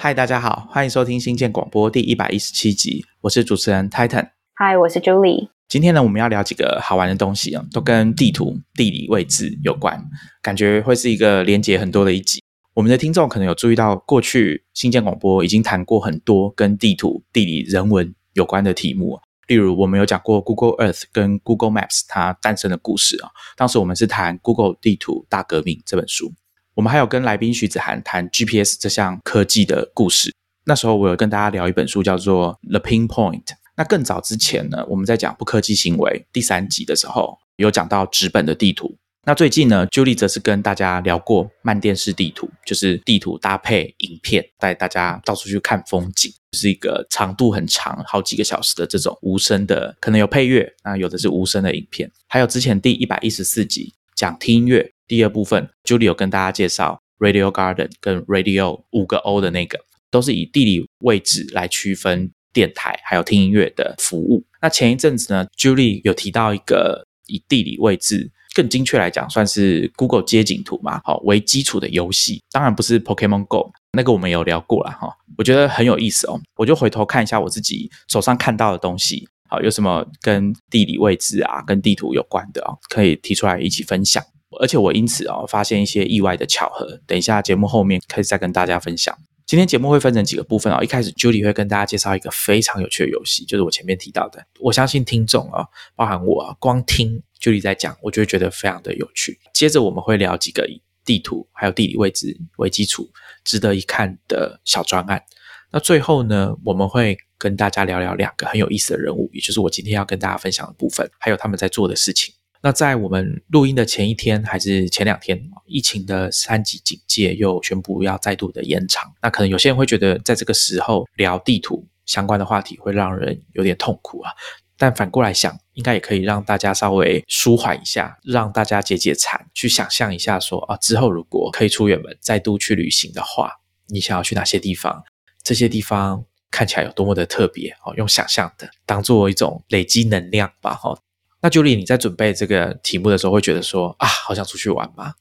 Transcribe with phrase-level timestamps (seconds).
[0.00, 4.30] 嗨，大家好，欢迎收听新建广播第一百一十七集，我是主持人 Titan。
[4.54, 5.48] 嗨，我是 Julie。
[5.66, 10.00] 今天呢，我们要聊几个好玩的东西啊，都跟地图、地理位置有关，
[10.40, 12.40] 感觉会是一个连接很多的一集。
[12.74, 19.18] 我们的听众可能有注意到，过去新建广播已经谈过很多跟地图、地理、人文有关的题目，
[19.48, 23.30] 例如我们有讲过 Google Earth 跟 Google Maps 它诞生的故事啊。
[23.56, 26.32] 当时我们是谈 Google 地图大革命这本书。
[26.78, 30.32] 我们还有跟来宾徐子涵谈 GPS 这项科技的故事。
[30.64, 33.44] 那时候我有跟大家聊一本书，叫做《The Pinpoint》。
[33.76, 38.96] 那更早之前呢，我们在讲不科技行为第三集的时候，有讲到纸本的地图。
[39.26, 52.08] 那最近呢，Julie 则是跟大家聊过慢电视地图，就是地图搭配影片，带大家到处去看风景，是一个长度很长，好几个小时的这种无声的，可能有配乐，那有的是无声的影片。
[52.28, 54.92] 还有之前第一百一十四集讲听音乐。
[55.08, 64.44] 第二部分，Julie 有跟大家介绍 Radio Garden 跟 Radio 五个 O 的那个，都是以地理位置来区分电台还有听音乐的服务。
[64.60, 84.22] 那前一阵子呢，Julie 有提到一个以地理位置更精确来讲，算是 Google 街景图嘛，好为基础的游戏，当然不是 Pokemon Go，那个我们有聊过了哈，我觉得很有意思哦，我就回头看一下我自己手上看到的东西，好有什么跟地理位置啊、跟地图有关的啊，可以提出来一起分享。
[84.60, 89.16] 而且我因此哦发现一些意外的巧合，等一下节目后面可以再跟大家分享。
[89.46, 94.46] 今天节目会分成几个部分哦，一开始 Julie 会跟大家介绍一个非常有趣的游戏，就是我前面提到的。
[94.60, 95.64] 我相信听众啊，
[95.96, 99.38] 包含我啊，光听 Julie 在讲，我就会觉得非常的有趣。
[99.54, 103.08] 接着我们会聊几个以地图还有地理位置为基础，
[103.42, 105.22] 值得一看的小专案。
[105.70, 112.34] 那最后呢，我们会跟大家聊聊两个很有意思的人物，也就是我今天要跟大家分享的部分，还有他们在做的事情。
[112.60, 119.12] 那在我们录音的前一天还是前两天，疫情的三级警戒又宣布要再度的延长。
[119.22, 124.32] 那可能有些人会觉得，在这个时候聊地图相关的话题会让人有点痛苦啊。
[124.76, 133.52] 但反过来想，应该也可以让大家稍微舒缓一下，让大家解解馋，去想象一下说啊，之后如果可以出远门，再度去旅行的话，
[133.86, 135.04] 你想要去哪些地方？
[135.42, 140.98] 这些地方看起来有多么的特别哦，用想象的当做一种累积能量吧，哈。
[141.40, 145.14] 那 Julie，你在准备这个题目的时候，会觉得说啊，好想出去玩吗？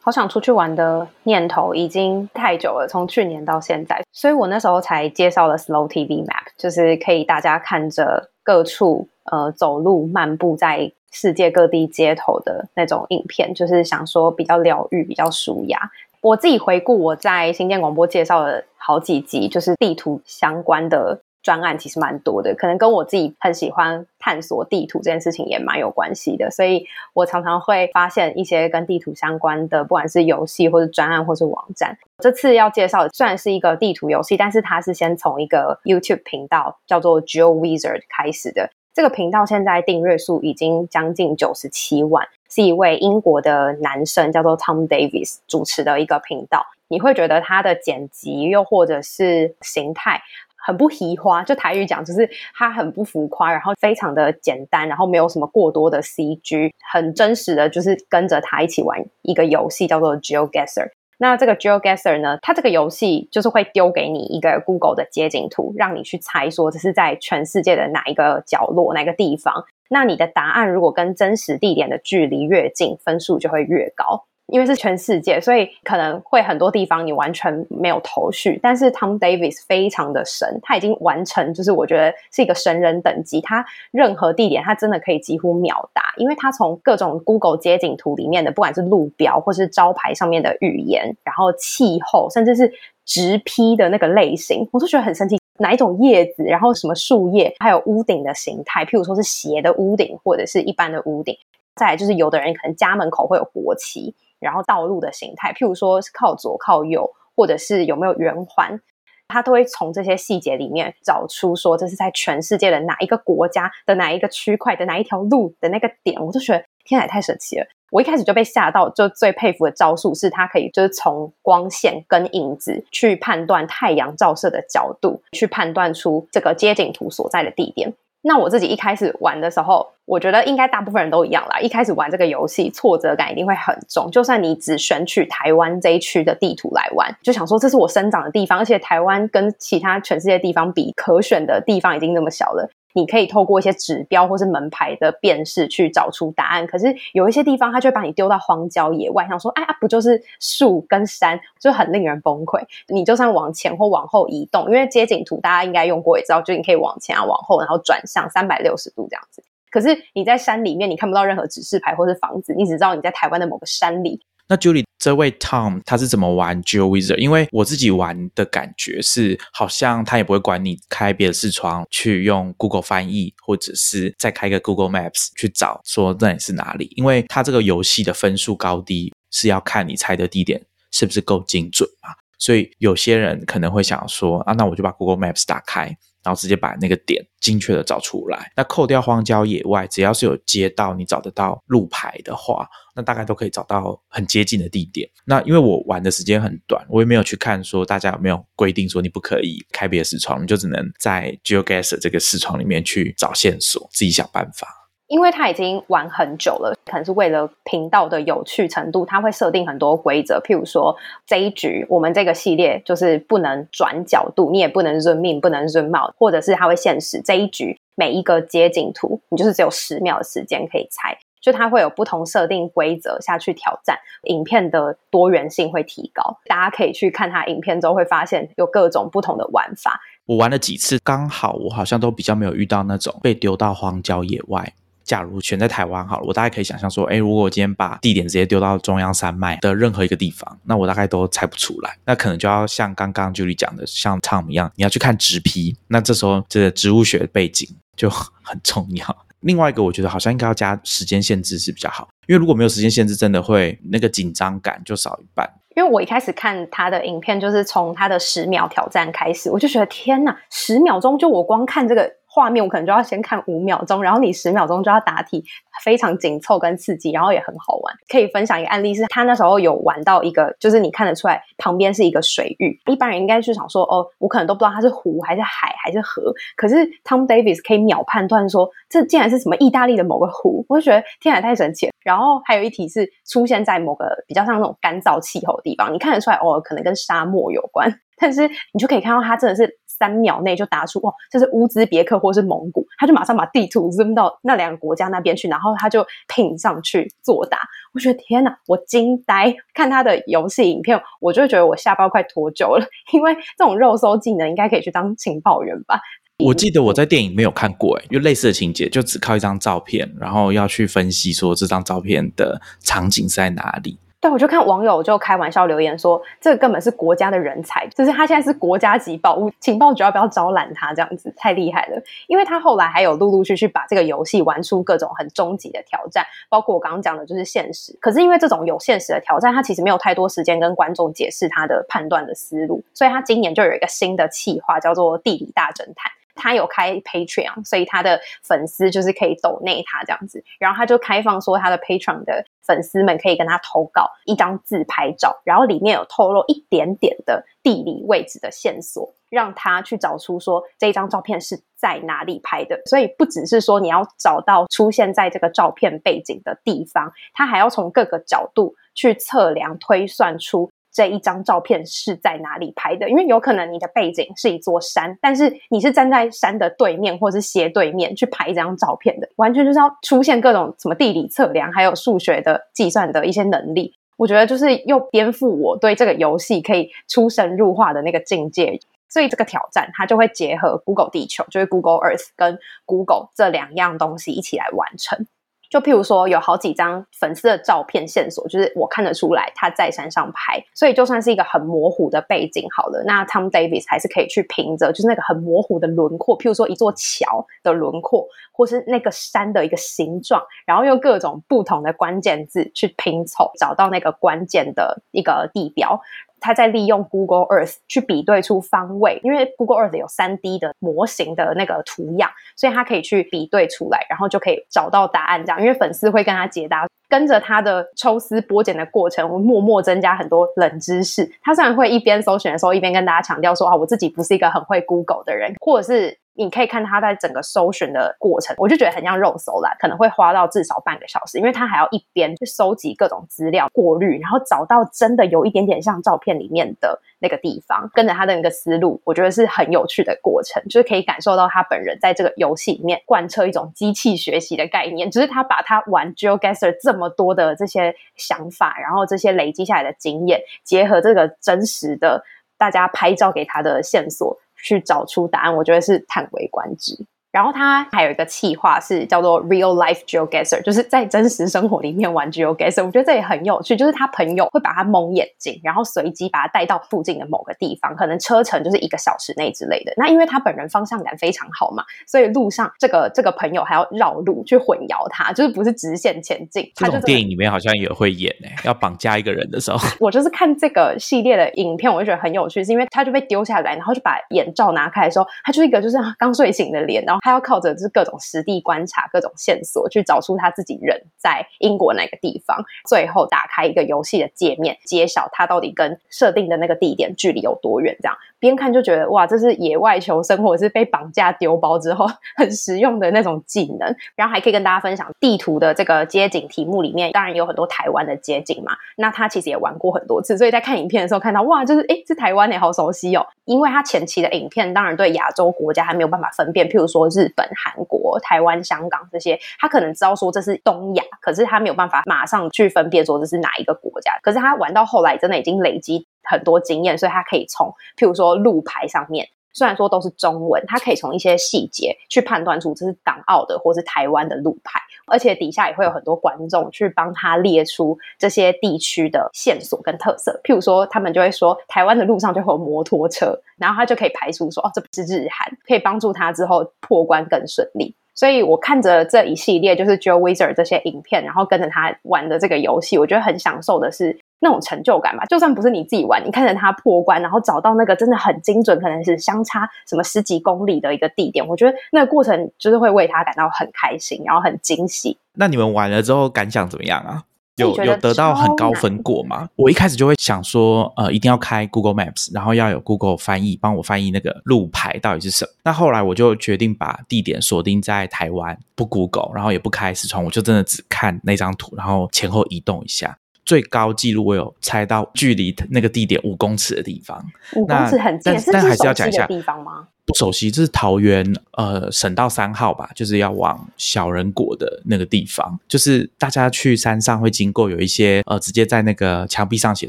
[0.00, 15.90] 好想出去玩的念头已经太久了，从去年到现在，所以我那时候才介绍了 Slow TV Map，就是可以大家看着各处呃走路漫步在世界各地街头的那种影片，就是想说比较疗愈、比较舒压。
[16.20, 21.20] 我自己回顾我在新建广播介绍了好几集，就是地图相关的。
[21.48, 31.96] 专案其实蛮多的，可能跟我自己很喜欢探索地图这件事情也蛮有关系的，所以我常常会发现一些跟地图相关的，不管是游戏或者专案或是网站。
[32.18, 38.68] 这次要介绍虽然是一个地图游戏，但是它是先从一个 YouTube 频道叫做 Geo Wizard 开始的。
[38.92, 46.66] 这个频道现在订阅数已经将近九十七万，是一位英国的男生叫做 Tom Davis 主持的一个频道。
[46.90, 50.20] 你会觉得他的剪辑又或者是形态。
[50.66, 60.90] 很不奇花，就台语讲，就是它很不浮夸，然后非常的简单，然后没有什么过多的 CG，很真实的就是跟着他一起玩一个游戏，叫做 GeoGuessr。
[61.20, 69.64] 那这个 GeoGuessr 呢，它这个游戏就是会丢给你一个 Google 的街景图，让你去猜说这是在全世界的哪一个角落、哪个地方。
[69.90, 74.26] 那你的答案如果跟真实地点的距离越近，分数就会越高。
[74.48, 78.58] 因为是全世界，所以可能会很多地方你完全没有头绪。
[78.62, 83.40] 但是 Tom Davis 非常的神，他已经完成，就是我觉得是一个神人等级。
[83.40, 92.72] 他任何地点，他真的可以几乎秒答，因为他从各种 Google 街景图里面的，不管是路标或是招牌上面的语言，然后气候，甚至是
[93.04, 95.38] 直批的那个类型，我都觉得很神奇。
[95.60, 101.36] 哪一种叶子，然后什么树叶，还有屋顶的形态，譬如说是斜的屋顶，或者是一般的屋顶。
[101.74, 104.14] 再来就是有的人可能家门口会有国旗。
[104.40, 108.80] 然后道路的形态，譬如说是靠左靠右，或者是有没有圆环，
[109.28, 117.66] 他都会从这些细节里面找出说这是在全世界的哪一个国家的哪一个区块的哪一条路的那个点，我都觉得天也太神奇了。
[117.90, 127.94] 我一开始就被吓到，就最佩服的招数是他可以就是从光线跟影子去判断太阳照射的角度，去判断出这个街景图所在的地点。
[128.22, 131.60] 那我自己一开始玩的时候，我觉得应该大部分人都一样啦。
[131.60, 134.10] 一开始玩这个游戏，挫折感一定会很重。
[134.10, 142.68] 就算你只选取台湾这一区的地图来玩，就想说这是我生长的地方，而且台湾跟其他全世界地方比，可选的地方已经那么小了。
[142.98, 146.66] 你可以透过一些指标或是门牌的辨识去找出答案。
[146.66, 152.60] 可是有一些地方，它就会把你丢到荒郊野外，想说，哎呀，不就是树跟山，就很令人崩溃。
[152.88, 159.44] 你就算往前或往后移动，因为街景图大家应该用过也知道，就你可以往前啊、往后，然后转向三百六十度这样子。
[159.70, 164.20] 可是你在山里面，你看不到任何指示牌或是房子，你只知道你在台湾的某个山里。
[164.48, 167.18] 那 Julie 这位 Tom 他是怎么玩 GeoWizard？
[167.18, 176.90] 因为我自己玩的感觉是，好像他也不会管你开别的视窗去用 Google 翻译，或者是再开个 Google Maps 去找说那里是哪里。
[176.96, 182.14] 因为他这个游戏的分数高低是要看你猜的地点是不是够精准嘛。
[182.38, 185.96] 所以有些人可能会想说啊，那我就把 Google Maps 打开。
[186.28, 188.52] 然后直接把那个点精确的找出来。
[188.54, 195.08] 那扣掉荒郊野外，只要是有街道，你找得到路牌的话，那大概都可以找到很接近的地点。
[195.24, 204.77] 那因为我玩的时间很短，我也没有去看说大家有没有规定说你不可以开别的视窗，你就只能在 GeoGuess 这个视窗里面去找线索，自己想办法。
[205.08, 210.38] 因为他已经玩很久了，可能是为了频道的有趣程度，他会设定很多规则。
[210.44, 210.94] 譬如说，
[211.26, 221.18] 这一局我们这个系列就是不能转角度，你也不能 zoom in，不能 zoom out，或者是他会限时这一局每一个街景图，你就是只有十秒的时间可以猜。
[221.40, 226.36] 就它会有不同设定规则下去挑战，影片的多元性会提高。
[226.46, 230.00] 大家可以去看他影片之后，会发现有各种不同的玩法。
[230.26, 234.74] 我玩了几次，刚好我好像都比较没有遇到那种被丢到荒郊野外。
[235.08, 241.96] 假如选在台湾好了，我大概可以想象说，哎，如果我今天把地点直接丢到中央山脉的任何一个地方，那我大概都猜不出来。
[242.04, 245.74] 那可能就要像刚刚 Julie 讲的，像 Tom 一样，你要去看植批。
[245.86, 247.66] 那这时候这个植物学背景
[247.96, 249.16] 就很重要。
[249.40, 255.48] 另外一个，我觉得好像应该要加时间限制是比较好，因为如果没有时间限制，真的会那个紧张感就少一半。
[255.74, 262.18] 因为我一开始看他的影片，就是从他的十秒挑战开始，我就觉得天哪，十秒钟就我光看这个。
[262.38, 265.44] 画面我可能就要先看五秒钟，然后你十秒钟就要答题，
[265.82, 267.92] 非常紧凑跟刺激，然后也很好玩。
[268.08, 281.90] 可以分享一个案例，是他那时候有玩到一个，就是你看得出来旁边是一个水域，一般人应该是想说，哦，我可能都不知道它是湖还是海还是河，可是 Tom Davis 可以秒判断说，这竟然是什么意大利的某个湖，我就觉得天哪，太神奇。
[282.04, 289.76] 然后还有一题是出现在某个比较像那种干燥气候的地方，你看得出来，哦，可能跟沙漠有关，但是你就可以看到它真的是。
[289.98, 297.58] 三秒内就答出哦，这是乌兹别克或是蒙古，他就马上把地图 zoom 到那两个国家那边去，然后他就拼上去作答。
[297.92, 299.54] 我觉得天哪，我惊呆！
[299.74, 306.00] 看他的游戏影片，我就觉得我下巴快脱臼了，因为这种肉搜技能应该可以去当情报员吧？
[306.44, 313.98] 我记得我在电影没有看过，哎，就类似的情节就只靠一张照片，然后要去分析说这张照片的场景是在哪里。
[314.20, 320.92] 对，我就看网友就开玩笑留言说，这个根本是国家的人才，就是他现在是国家级宝物，情报局要不要招揽他？
[320.92, 327.96] 这样子太厉害了，因为他后来还有陆陆续续把这个游戏玩出各种很终极的挑战，包括我刚刚讲的就是现实。
[328.00, 336.10] 可是因为这种有现实的挑战，他其实没有太多时间跟观众解释他的判断的思路，所以他今年就有一个新的企划，叫做地理大侦探。
[336.38, 352.80] 他有开 Patreon，所以他的粉丝就是可以抖内他这样子，然后他就开放说他的 Patreon 的粉丝们可以跟他投稿一张自拍照，然后里面有透露一点点的地理位置的线索，让他去找出说这张照片是在哪里拍的。
[352.86, 360.70] 所以不只是说你要找到出现在这个照片背景的地方，他还要从各个角度去测量推算出。
[360.98, 363.08] 这一张照片是在哪里拍的？
[363.08, 373.94] 因为有可能你的背景是一座山，但是你是站在山的对面或是斜对面去拍一张照片的，完全就是要出现各种什么地理测量，还有数学的计算的一些能力。
[374.16, 378.80] 我觉得就是又颠覆我对这个游戏可以出神入化的那个境界。
[379.08, 385.24] 所以这个挑战它就会结合 Google 地球，就是 Google Earth 跟 Google 这两样东西一起来完成。
[385.68, 398.26] 就譬如说，有好几张粉丝的照片线索，就是我看得出来他在山上拍，所以就算是一个很模糊的背景好了，那 Tom Davis 还是可以去凭着就是那个很模糊的轮廓，譬如说一座桥的轮廓，
[398.58, 406.00] 或是那个山的一个形状，然后用各种不同的关键字去拼凑，找到那个关键的一个地标。
[406.40, 415.44] 他在利用 Google Earth 去比对出方位，因为 Google Earth 有三 D 的模型的那个图样，所以他可以去比对出来，然后就可以找到答案。
[415.44, 421.28] 这样，因为粉丝会跟他解答，跟着他的抽丝剥茧的过程，我默默增加很多冷知识。
[421.42, 426.18] 他虽然会一边搜寻的时候，一边跟大家强调说啊，我自己不是一个很会 Google 的人，或者是。
[426.38, 452.22] 你可以看他在整个搜寻的过程，我就觉得很像肉搜啦，可能会花到至少半个小时，因为他还要一边去收集各种资料、过滤，然后找到真的有一点点像照片里面的那个地方，跟着他的那个思路，我觉得是很有趣的过程，就是可以感受到他本人在这个游戏里面贯彻一种机器学习的概念，只是他把他玩 g e o g a s e r 这么多的这些想法，然后这些累积下来的经验，结合这个真实的
[452.56, 454.38] 大家拍照给他的线索。
[454.62, 457.06] 去找出答案，我觉得是叹为观止。
[457.30, 462.84] 然后他还有一个企划是叫做 Real Life GeoGuessr，就是在真实生活里面玩 GeoGuessr。
[462.84, 469.92] 我觉得这也很有趣，就是他朋友会把他蒙眼睛，然后随机把他带到附近的某个地方，可能车程就是一个小时内之类的。
[469.98, 476.72] 那因为他本人方向感非常好嘛，所以路上这个这个朋友还要绕路去混淆他，就是不是直线前进。
[476.74, 487.17] 这种电影里面好像也会演诶，要绑架一个人的时候， 我就是看这个系列的影片，我就觉得很有趣，是因为他就被丢下来，然后就把眼罩拿开的时候，他就一个就是刚睡醒的脸，然后。
[487.20, 492.64] 他要靠着就是各种实地观察、各种线索，去找出他自己人在英国哪个地方。
[492.88, 497.96] 最后打开一个游戏的界面，揭晓他到底跟设定的那个地点距离有多远。
[498.00, 502.06] 这样边看就觉得哇，这是野外求生或者是被绑架丢包之后
[502.36, 503.94] 很实用的那种技能。
[504.14, 508.72] 然后还可以跟大家分享地图的这个街景题目里面，当然有很多台湾的街景嘛。
[508.96, 513.26] 那他其实也玩过很多次，所以在看影片的时候看到哇，就是哎，这台湾哎，好熟悉哦。
[513.44, 517.07] 因为他前期的影片当然对亚洲国家还没有办法分辨，譬如说。
[517.08, 524.12] 日本、韩国、台湾、香港这些，他可能知道说这是东亚，可是他没有办法马上去分辨说这是哪一个国家。
[524.22, 534.80] 可是他玩到后来，真的已经累积很多经验，所以他可以从譬如说路牌上面，虽然说都是中文，他可以从一些细节去判断出这是港澳的或是台湾的路牌。
[535.10, 547.94] 而且底下也会有很多观众去帮他列出这些地区的线索跟特色，譬如说他们就会说台湾的路上就会有摩托车，然后他就可以排除说哦这不是日韩，可以帮助他之后破关更顺利。
[548.14, 554.18] 所以我看着这一系列就是 Joe Wizard 这些影片，然后跟着他玩的这个游戏，我觉得很享受的是。
[554.40, 565.16] 那种成就感吧，就算不是你自己玩，你看着他破关，然后找到那个真的很精准，可能是相差什么十几公里的一个地点，我觉得那个过程就是会为他感到很开心，然后很惊喜。
[565.34, 567.24] 那你们玩了之后感想怎么样啊？
[567.56, 569.48] 有有得到很高分过吗？
[569.56, 575.50] 我一开始就会想说，呃，一定要开 Google Maps，然后要有 Google 翻译帮我翻译那个路牌到底是什么。
[575.64, 583.18] 那后来我就决定把地点锁定在台湾，不 Google，然后也不开视窗，我就真的只看那张图，然后前后移动一下。
[583.48, 587.18] 最高纪录我有猜到距离那个地点五公尺的地方，
[587.56, 589.88] 五公尺很近，但还是要讲一下地方吗？
[590.04, 599.88] 不熟悉，这是桃园呃省道三号吧，就是要往小人国的那个地方，就是大家去山上会经过有一些呃直接在那个墙壁上写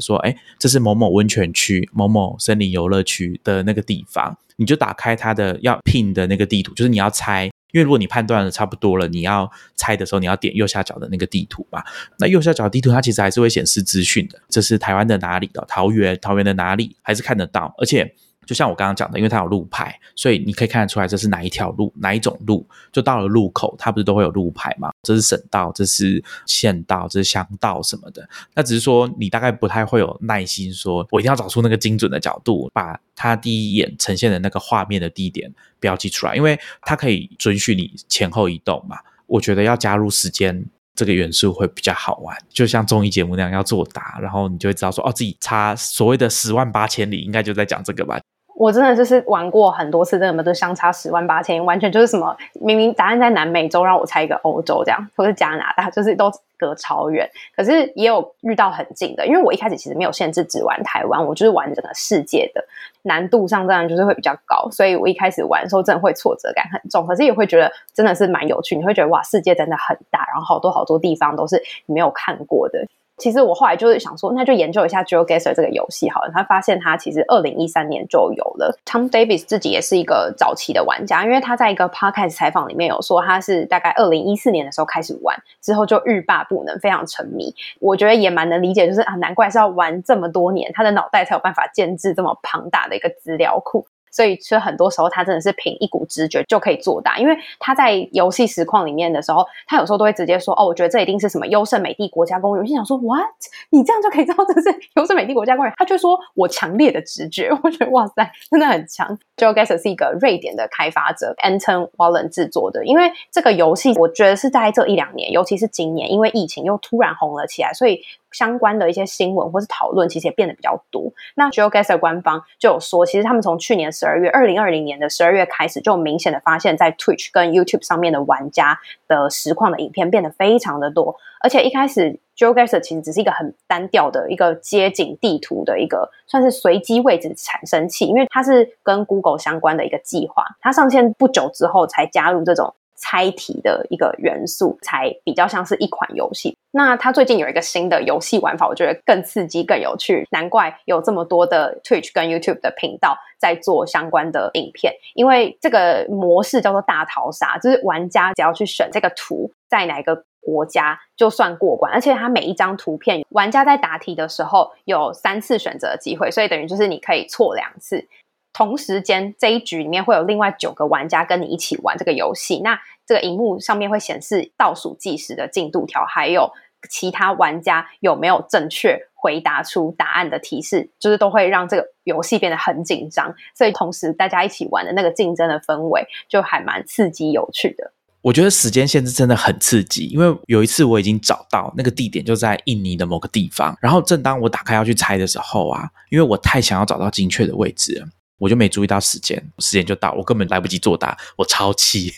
[0.00, 7.50] 说，哎，这是某某温泉区、某某森林游乐区的那个地方，你就打开它的要拼的那个地图，就是你要猜。
[7.72, 11.82] 因为如果你判断的差不多了，你要猜的时候，你要点右下角的那个地图嘛。
[12.18, 18.14] 那右下角地图它其实还是会显示资讯的，这是台湾的哪里的桃园，桃园的哪里还是看得到，而且。
[18.50, 22.66] 就像我刚刚讲的，因为它有路牌，所以你可以看得出来这是哪一条路，哪一种路。
[22.90, 24.90] 就到了路口，它不是都会有路牌吗？
[25.04, 28.28] 这是省道，这是县道，这是乡道什么的。
[28.52, 38.98] 那只是说你大概不太会有耐心，说我一定要找出那个精准的角度，把它第一眼呈现的那个画面的地点标记出来，因为它可以准许你前后移动嘛。
[39.26, 40.66] 我觉得要加入时间
[40.96, 48.18] 这个元素会比较好玩，就像综艺节目那样要作答，然后你就会知道说哦，自己差所谓的十万八千里，应该就在讲这个吧。
[48.56, 57.28] 我真的就是玩过很多次，真的都相差十万八千，完全就是什么明明答案在南美洲，让我猜一个欧洲这样，或是加拿大，就是都隔超远。
[57.56, 62.62] 可是也有遇到很近的，因为我一开始其实没有限制只玩台湾，我就是玩整个世界的
[63.02, 72.86] 难度上当然就是会比较高，所以我一开始玩的时候真的会挫折感很重，可是也会觉得真的是蛮有趣，你会觉得哇，世界真的很大，然后好多好多地方都是你没有看过的。
[73.20, 76.30] 其实我后来就是想说，那就研究一下 GeoGuessr 这个游戏好了。
[76.32, 78.74] 他发现他其实二零一三年就有了。
[78.86, 87.54] Tom Davis 自己也是一个早期的玩家，因为他在一个 podcast 采访里面有说，他是大概二零一四年的时候开始玩，之后就欲罢不能，非常沉迷。
[87.78, 93.86] 我觉得也蛮能理解，就是啊，难怪是要玩这么多年，他的脑袋才有办法建制这么庞大的一个资料库。
[94.10, 103.24] 所以，其实很多时候他真的是凭一股直觉就可以做大，因为他在游戏实况里面的时候，他有时候都会直接说：“哦，我觉得这一定是什么优胜美地国家公园。”我心想说：“What？
[103.70, 107.50] 你这样就可以知道这是 优胜美地国家公园？”他就说：“我强烈的直觉。
[107.62, 109.18] ”我觉得哇塞，真的很强。
[109.36, 118.02] GeoGuessr 是一个瑞典的开发者 Anton Wallen 制作的，因为这个游戏我觉得是在这一两年，尤其是今年，因为疫情又突然红了起来，所以
[118.32, 121.12] 相关的一些新闻或是讨论，其实也变得比较多。
[121.34, 142.74] 那 GeoGuessr 官方就有说，其实他们从去年十二月，二零二零年的十二月开始，就明显的发现，在 Twitch 跟 YouTube 上面的玩家的实况的影片变得非常的多，而且一开始 GeoGuessr 其实只是一个很单调的一个街景地图的一个算是随机位置产生器，因为它是跟 Google 相关的一个计划，它上线不久之后才加入这种。
[143.00, 146.56] 猜题的一个元素，才比较像是一款游戏。
[146.70, 150.24] 那它最近有一个新的游戏玩法，我觉得更刺激、更有趣。
[150.30, 168.06] 难怪有这么多的 Twitch 跟 YouTube 的频道在做相关的影片，因为这个模式叫做大逃杀，就是玩家只要去选这个图在哪个国家就算过关，而且它每一张图片，玩家在答题的时候有三次选择机会，所以等于就是你可以错两次。
[168.52, 176.50] 同时间这一局里面会有另外九个玩家跟你一起玩这个游戏，那这个荧幕上面会显示倒数计时的进度条，还有
[176.88, 183.34] 其他玩家有没有正确回答出答案的提示，就是都会让这个游戏变得很紧张。
[183.54, 187.92] 所以同时大家一起玩的那个竞争的氛围就还蛮刺激有趣的。
[188.22, 198.06] 我觉得时间限制真的很刺激，因为有一次我已经找到那个地点就在印尼的某个地方，然后正当我打开要去猜的时候啊，因为我太想要找到精确的位置了。
[198.40, 202.10] 我就没注意到时间，时间就到，我根本来不及作答，我超气。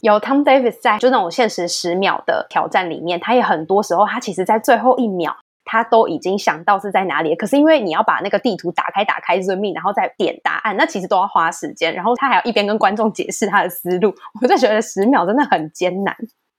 [0.00, 7.34] 有 Tom Davis 在，就那种限时十秒的挑战里面，他也很多时候，他其实在最后一秒，他都已经想到是在哪里。
[7.34, 11.92] 可是因为你要把那个地图打开，打开 Zoom，然后再点答案，那其实都要花时间。
[11.94, 16.16] 然后他还要一边跟观众解释他的思路，我就觉得十秒真的很艰难。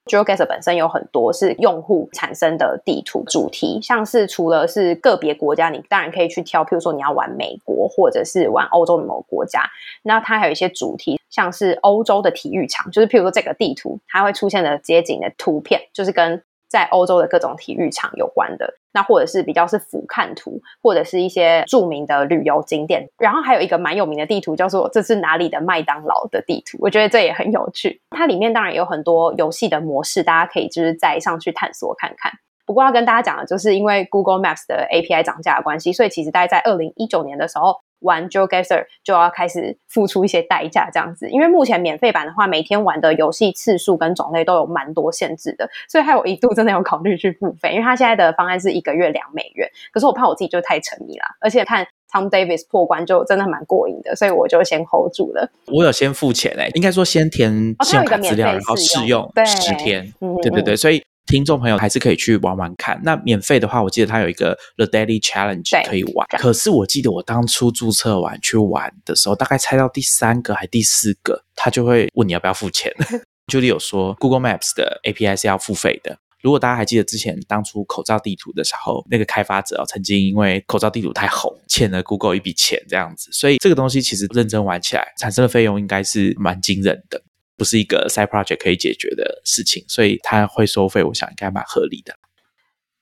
[0.09, 9.61] J o g a s 本身有很多是用户产生的地图主题，像是除了是个别国家，你当然可以去挑，譬如说你要玩美国或者是玩欧洲的某个国家，
[10.01, 16.41] 那它还有一些主题，像是欧洲的体育场，就是譬如说这个地图它会出现的街景的图片，就是跟。
[16.69, 27.99] 在欧洲的各种体育场有关的，那或者是比较是俯瞰图，或者是一些著名的旅游景点，然后还有一个蛮有名的地图，叫做这是哪里的麦当劳的地图，我觉得这也很有趣。
[28.11, 32.31] 它里面当然有很多游戏的模式，大家可以就是再上去探索看看。
[32.65, 37.75] 不过要跟大家讲的，就是因为 Google Maps 的 API 涨价的关系，所以其实大概在二零一九年的时候。
[37.99, 55.49] 玩 GeoGuessr 就要开始付出一些代价，这样子，因为目前免费版的话，每天玩的游戏次数跟种类都有蛮多限制的，所以还有一度真的有考虑去付费，因为他现在的方案是一个月两美元，可是我怕我自己就太沉迷了，而且看 Tom Davis 破关就真的蛮过瘾的，所以我就先 hold 住了。
[55.67, 61.03] 我有先付钱诶，应该说先填信用卡资料，然后试用十天，对对对，所以。
[61.29, 62.99] 听众朋友还是可以去玩玩看。
[63.03, 66.27] 那免费的话，我记得它有一个 The Daily Challenge 可以玩。
[66.39, 72.91] 可是我记得我当初注册完去玩的时候，大概猜到第三个还第四个，他就会问你要不要付钱。
[73.45, 76.17] Julie 有说 Google Maps 的 API 是要付费的。
[76.41, 83.29] 如果大家还记得之前当初口罩地图的时候，那个开发者哦曾经因为口罩地图太红，欠了 Google 一笔钱这样子。
[83.31, 87.21] 所以这个东西其实认真玩起来，产生的费用应该是蛮惊人的。
[87.59, 92.15] 不是一个 side project 可以解决的事情，所以他会收费，我想应该蛮合理的。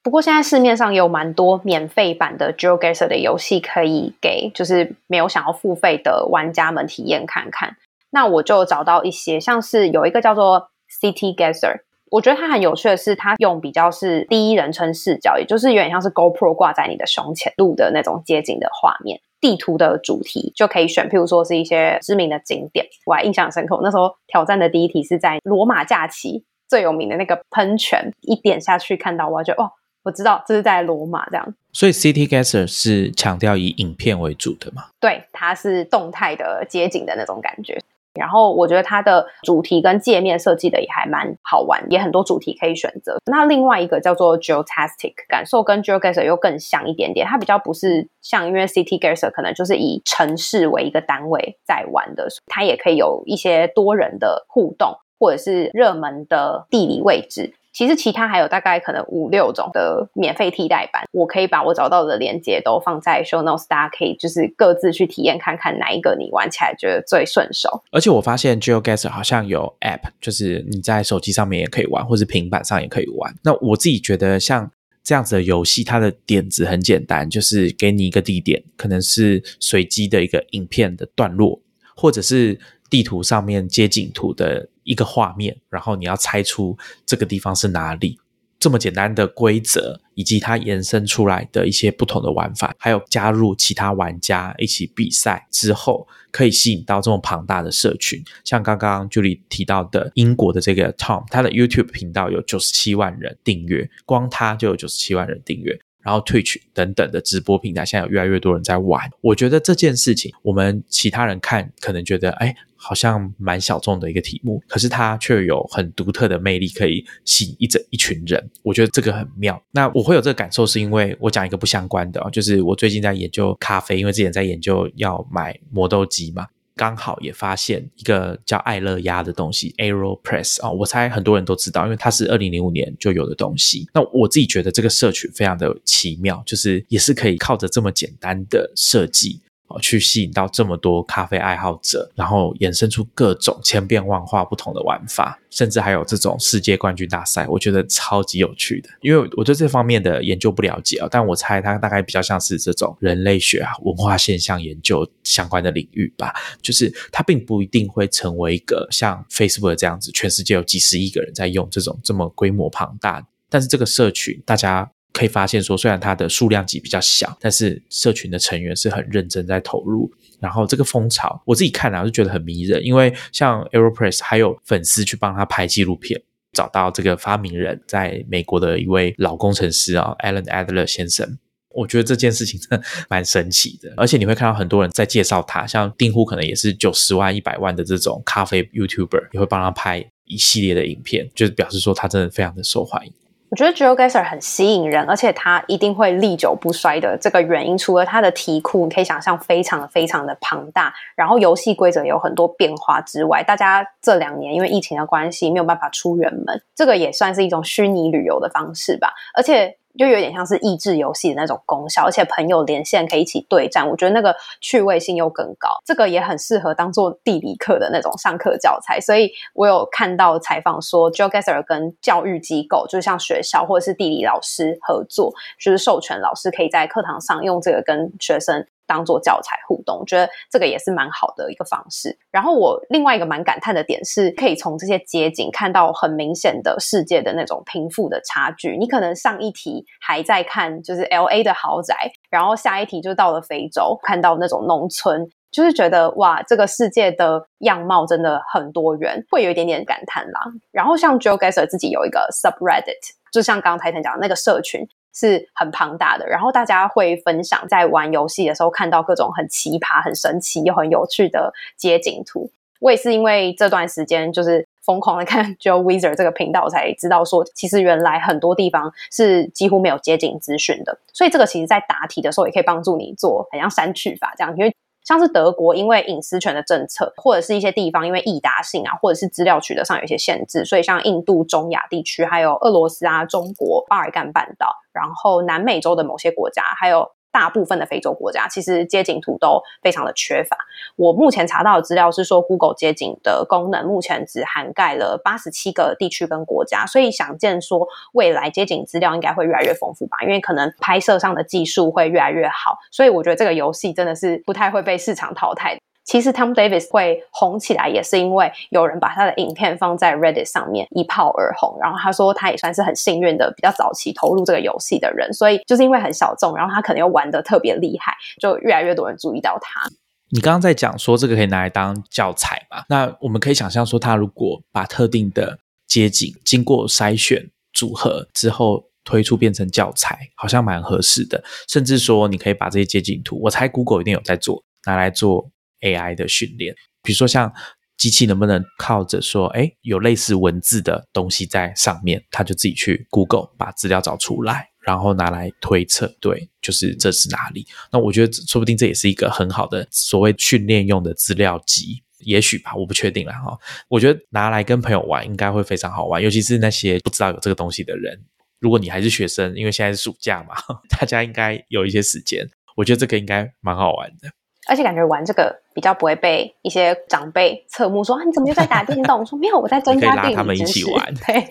[0.02, 7.78] 不过现在市面上有蛮多免费版的 GeoGuessr 的游戏可以给，就是没有想要付费的玩家们体验看看。
[8.10, 19.20] 那我就找到一些，像是有一个叫做 City g a s e r 我觉得它很有趣的是，它用比较是第一人称视角，也就是有点像是 GoPro 挂在你的胸前录的那种街景的画面。
[19.40, 23.80] 地图的主题就可以选，譬如说是一些知名的景点，我还印象深刻。
[23.84, 29.72] 那时候挑战的第一题是在罗马假期最有名的那个喷泉，一点下去看到，我就哦，
[30.04, 31.54] 我知道这是在罗马这样。
[31.72, 34.86] 所以 City Guesser 是强调以影片为主的嘛？
[35.00, 37.80] 对，它是动态的街景的那种感觉。
[38.18, 43.18] 然后我觉得它的主题跟界面设计的也还蛮好玩，也很多主题可以选择。
[43.26, 57.54] 那另外一个叫做 Geotastic，感受跟 Geogazer 又更像一点点，它比较不是像因为 City Guesser 可能就是以城市为一个单位在玩的，它也可以有一些多人的互动，或者是热门的地理位置。
[57.78, 67.84] 其实其他还有大概可能五六种的免费替代版，我可以把我找到的链接都放在 show notes，大家可以就是各自去体验看看哪一个你玩起来觉得最顺手。
[67.92, 73.32] 而且我发现 GeoGuessr 好像有 app，就是你在手机上面也可以玩，或者平板上也可以玩。
[73.44, 74.72] 那我自己觉得像
[75.04, 81.62] 这样子的游戏，它的点子很简单，就是给你一个地点，可能是随机的一个影片的段落，
[81.96, 82.60] 或者是
[82.90, 84.68] 地图上面街景图的。
[84.88, 88.18] 一个画面，然后你要猜出这个地方是哪里。
[88.60, 98.20] 这么简单的规则，以及它延伸出来的一些不同的玩法，还有加入其他玩家一起比赛之后，可以吸引到这么庞大的社群。
[98.44, 105.80] 像刚刚 Julie 提到的英国的这个 Tom，他的 YouTube 频道有九十七万人订阅，光他就有九十七万人订阅。
[106.02, 109.08] 然后 Twitch 等等的直播平台，现在有越来越多人在玩。
[109.20, 112.56] 我觉得这件事情，我们其他人看可能觉得，哎，
[112.88, 118.50] 好像蛮小众的一个题目，可是它却有很独特的魅力，可以吸引一整一群人。
[118.64, 119.62] 我觉得这个很妙。
[119.72, 126.48] 那我会有这个感受，是因为我讲一个不相关的，就是我最近在研究咖啡，因为之前在研究要买磨豆机嘛。
[126.78, 133.90] 刚好也发现一个叫爱乐压的东西，Aeropress 啊，我猜很多人都知道，因为它是二零零五年就有的东西。
[133.96, 139.42] 那我自己觉得这个社群非常的奇妙，就是也是可以靠着这么简单的设计。
[139.68, 148.90] 哦，去吸引到这么多咖啡爱好者，然后衍生出各种千变万化不同的玩法，甚至还有这种世界冠军大赛，我觉得超级有趣的。
[149.02, 156.34] 因为我对这方面的研究不了解啊，但我猜它大概比较像是这种人类学啊、文化现象研究相关的领域吧。
[156.62, 164.90] 就是它并不一定会成为一个像 Facebook 这样子，全世界有几十亿个人在用这种这么规模庞大，但是这个社群大家。
[165.14, 170.12] 可以发现说，虽然它的数量级比较小，但是社群的成员是很认真在投入。
[170.40, 172.84] 然后这个风潮，我自己看啊，就觉得很迷人。
[172.86, 176.22] 因为像 Aeropress 还有粉丝去帮他拍纪录片，
[176.54, 181.40] 找到这个发明人在美国的一位老工程师啊，Alan Adler 先生。
[181.70, 183.92] 我觉得这件事情真的蛮神奇的。
[183.98, 193.14] 而且你会看到很多人在介绍他，像订户可能也是九十万、一百万的这种咖啡 YouTuber，也会帮他拍一系列的影片，就是表示说他真的非常的受欢迎。
[193.50, 197.18] 我觉得 Joe Gasser 很吸引人，而且他一定会历久不衰的。
[197.18, 209.78] 这个原因，除了他的题库，你可以想象非常非常的庞大，然后游戏规则有很多变化之外，大家这两年因为疫情的关系没有办法出远门，这个也算是一种虚拟旅游的方式吧，而且。
[209.98, 215.70] 就有点像是益智游戏的那种功效，而且朋友连线可以一起对战，我觉得那个趣味性又更高。
[215.86, 219.00] 这个也很适合当做地理课的那种上课教材。
[219.02, 228.68] 所以我有看到采访说，Joe Gasser 跟教育机构，就像学校或者是地理老师合作，就是授权老师可以在课堂上用这个跟学生。
[228.88, 232.18] 当做教材互动，我觉得这个也是蛮好的一个方式。
[232.32, 238.78] 然后我另外一个蛮感叹的点是，可以从这些街景看到很明显的世界的那种贫富的差距。
[238.78, 250.42] 你可能上一题还在看就是 L A 的豪宅，然后下一题就到了非洲，看到那种农村，就是觉得哇，这个世界的样貌真的很多元，会有一点点感叹啦。
[250.72, 254.88] 然后像 Joe Gasser 自己有一个 Subreddit，就像刚刚台 n 讲的那个社群。
[255.20, 262.52] 是很庞大的，然后大家会分享在玩游戏的时候看到各种很奇葩、很神奇又很有趣的街景图。
[262.80, 271.00] 我也是因为这段时间就是疯狂的看 Joe Wizard 这个频道，才知道说其实原来很多地方是几乎没有街景资讯的。
[271.12, 274.72] 所以这个其实在答题的时候也可以帮助你做很像删去法这样，因为。
[275.08, 287.10] 像是德国，因为隐私权的政策，或者是一些地方因为易达性啊，或者是资料取得上有一些限制，所以像印度、中亚地区，还有俄罗斯啊、中国、巴尔干半岛，然后南美洲的某些国家，还有。
[287.32, 290.58] 大部分的非洲国家其实街景图都非常的缺乏。
[290.96, 305.78] 我目前查到的资料是说，Google 街景的功能目前只涵盖了八十七个地区跟国家，所以想见说未来街景资料应该会越来越丰富吧，因为可能拍摄上的技术会越来越好，所以我觉得这个游戏真的是不太会被市场淘汰。
[306.08, 311.78] 其实 Tom Davis 会红起来，也是因为有人把他的影片放在 Reddit 上面一炮而红。
[311.82, 319.82] 然后他说他也算是很幸运的，比较早期投入这个游戏的人，所以就是因为很小众，然后他可能又玩的特别厉害，就越来越多人注意到他。
[320.30, 322.86] 你刚刚在讲说这个可以拿来当教材嘛？
[322.88, 331.44] 那我们可以想象说，他如果把特定的街景经过筛选组合之后推出变成教材，好像蛮合适的。
[331.68, 335.50] 甚至说你可以把这些街景图，我猜 Google 一定有在做，拿来做。
[335.82, 337.52] AI 的训练，比如说像
[337.98, 347.66] 机器能不能靠着说，哎，有类似文字的东西在上面，它就自己去 Google 把资料找出来，然后拿来推测，对，就是这是哪里？
[347.92, 353.58] 那我觉得说不定这也是一个很好的所谓训练用的资料集，也许吧，我不确定了哈。
[353.88, 358.20] 我觉得拿来跟朋友玩应该会非常好玩，尤其是那些不知道有这个东西的人。
[358.60, 360.56] 如果你还是学生，因为现在是暑假嘛，
[360.90, 364.30] 大家应该有一些时间，我觉得这个应该蛮好玩的。
[364.68, 369.20] 而且感觉玩这个比较不会被一些长辈侧目，说啊你怎么又在打电动？
[369.20, 370.86] 我说没有，我在增加地理知识。
[371.28, 371.48] 对，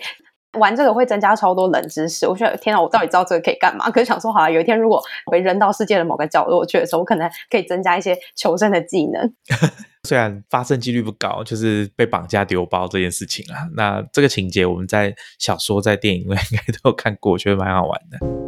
[0.59, 2.27] 玩这个会增加超多冷知识。
[2.27, 3.89] 我觉得天哪，我到底知道这个可以干嘛？
[3.89, 9.33] 可是想说，好了，有一天如果被扔到世界的某个角落去的时候，我可能可以增加一些求生的技能。
[10.03, 13.63] 虽然发生几率不高，就是被绑架丢包这件事情啊。
[13.77, 18.46] 那这个情节我们在小说、在电影里面应该都有看过，我觉得蛮好玩的。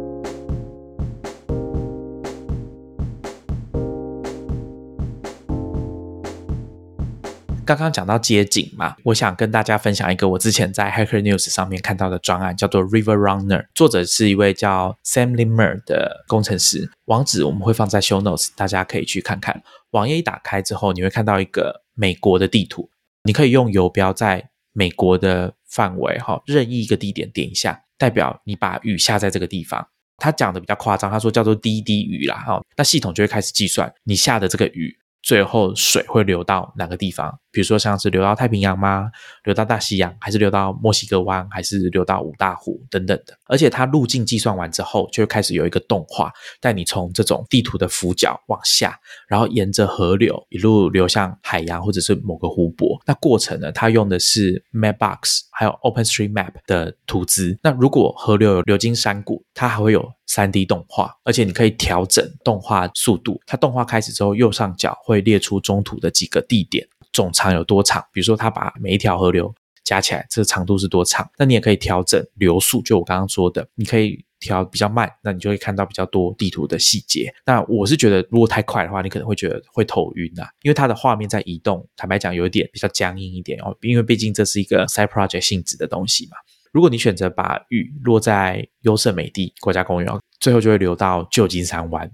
[7.70, 16.90] 刚刚讲到街景嘛，我想跟大家分享一个我之前在 Hacker News 上面看到的专案，叫做 River Runner，作者是一位叫 Sam Limmer 的工程师。
[17.04, 19.62] 网址我们会放在 Show Notes，大家可以去看看。
[19.90, 22.90] 网页一打开之后，你会看到一个美国的地图，
[23.22, 29.86] 你可以用游标在美国的范围哈，任意一个地点点一下，代表你把雨下在这个地方。
[30.16, 34.96] 他讲的比较夸张，他说叫做滴滴雨啦哈，那系统就会开始计算你下的这个雨。
[35.22, 37.38] 最后水会流到哪个地方？
[37.52, 39.10] 比如说像是流到太平洋吗？
[39.44, 43.36] 流到大西洋，还是流到墨西哥湾，还是流到五大湖等等的？
[43.46, 53.00] 而且它路径计算完之后，就开始有一个动画，带你从这种地图的俯角往下，然后沿着河流一路流向海洋或者是某个湖泊。
[53.06, 57.58] 那过程呢，它用的是 Mapbox 还有 OpenStreetMap 的图资。
[57.62, 60.10] 那如果河流有流经山谷，它还会有。
[60.26, 63.40] 三 D 动画，而且你可以调整动画速度。
[63.48, 68.04] 它动画开始之后，右上角会列出中途的几个地点，总长有多长。
[68.12, 71.28] 比如说，它把每一条河流加起来，这个长度是多长？
[71.38, 77.32] 那你也可以调整流速，就我刚刚说的，你可以调比较慢，那你就会看到比较多地图的细节。
[77.44, 86.36] 那我是觉得，如果太快的话，你可能会觉得会头晕啊，因为它的画面在移动，坦白讲有一点比较僵硬一点哦，因为毕竟这是一个 side project 性质的东西嘛。
[86.72, 92.08] 如果你选择把雨落在优胜美地国家公园，最后就会流到旧金山湾。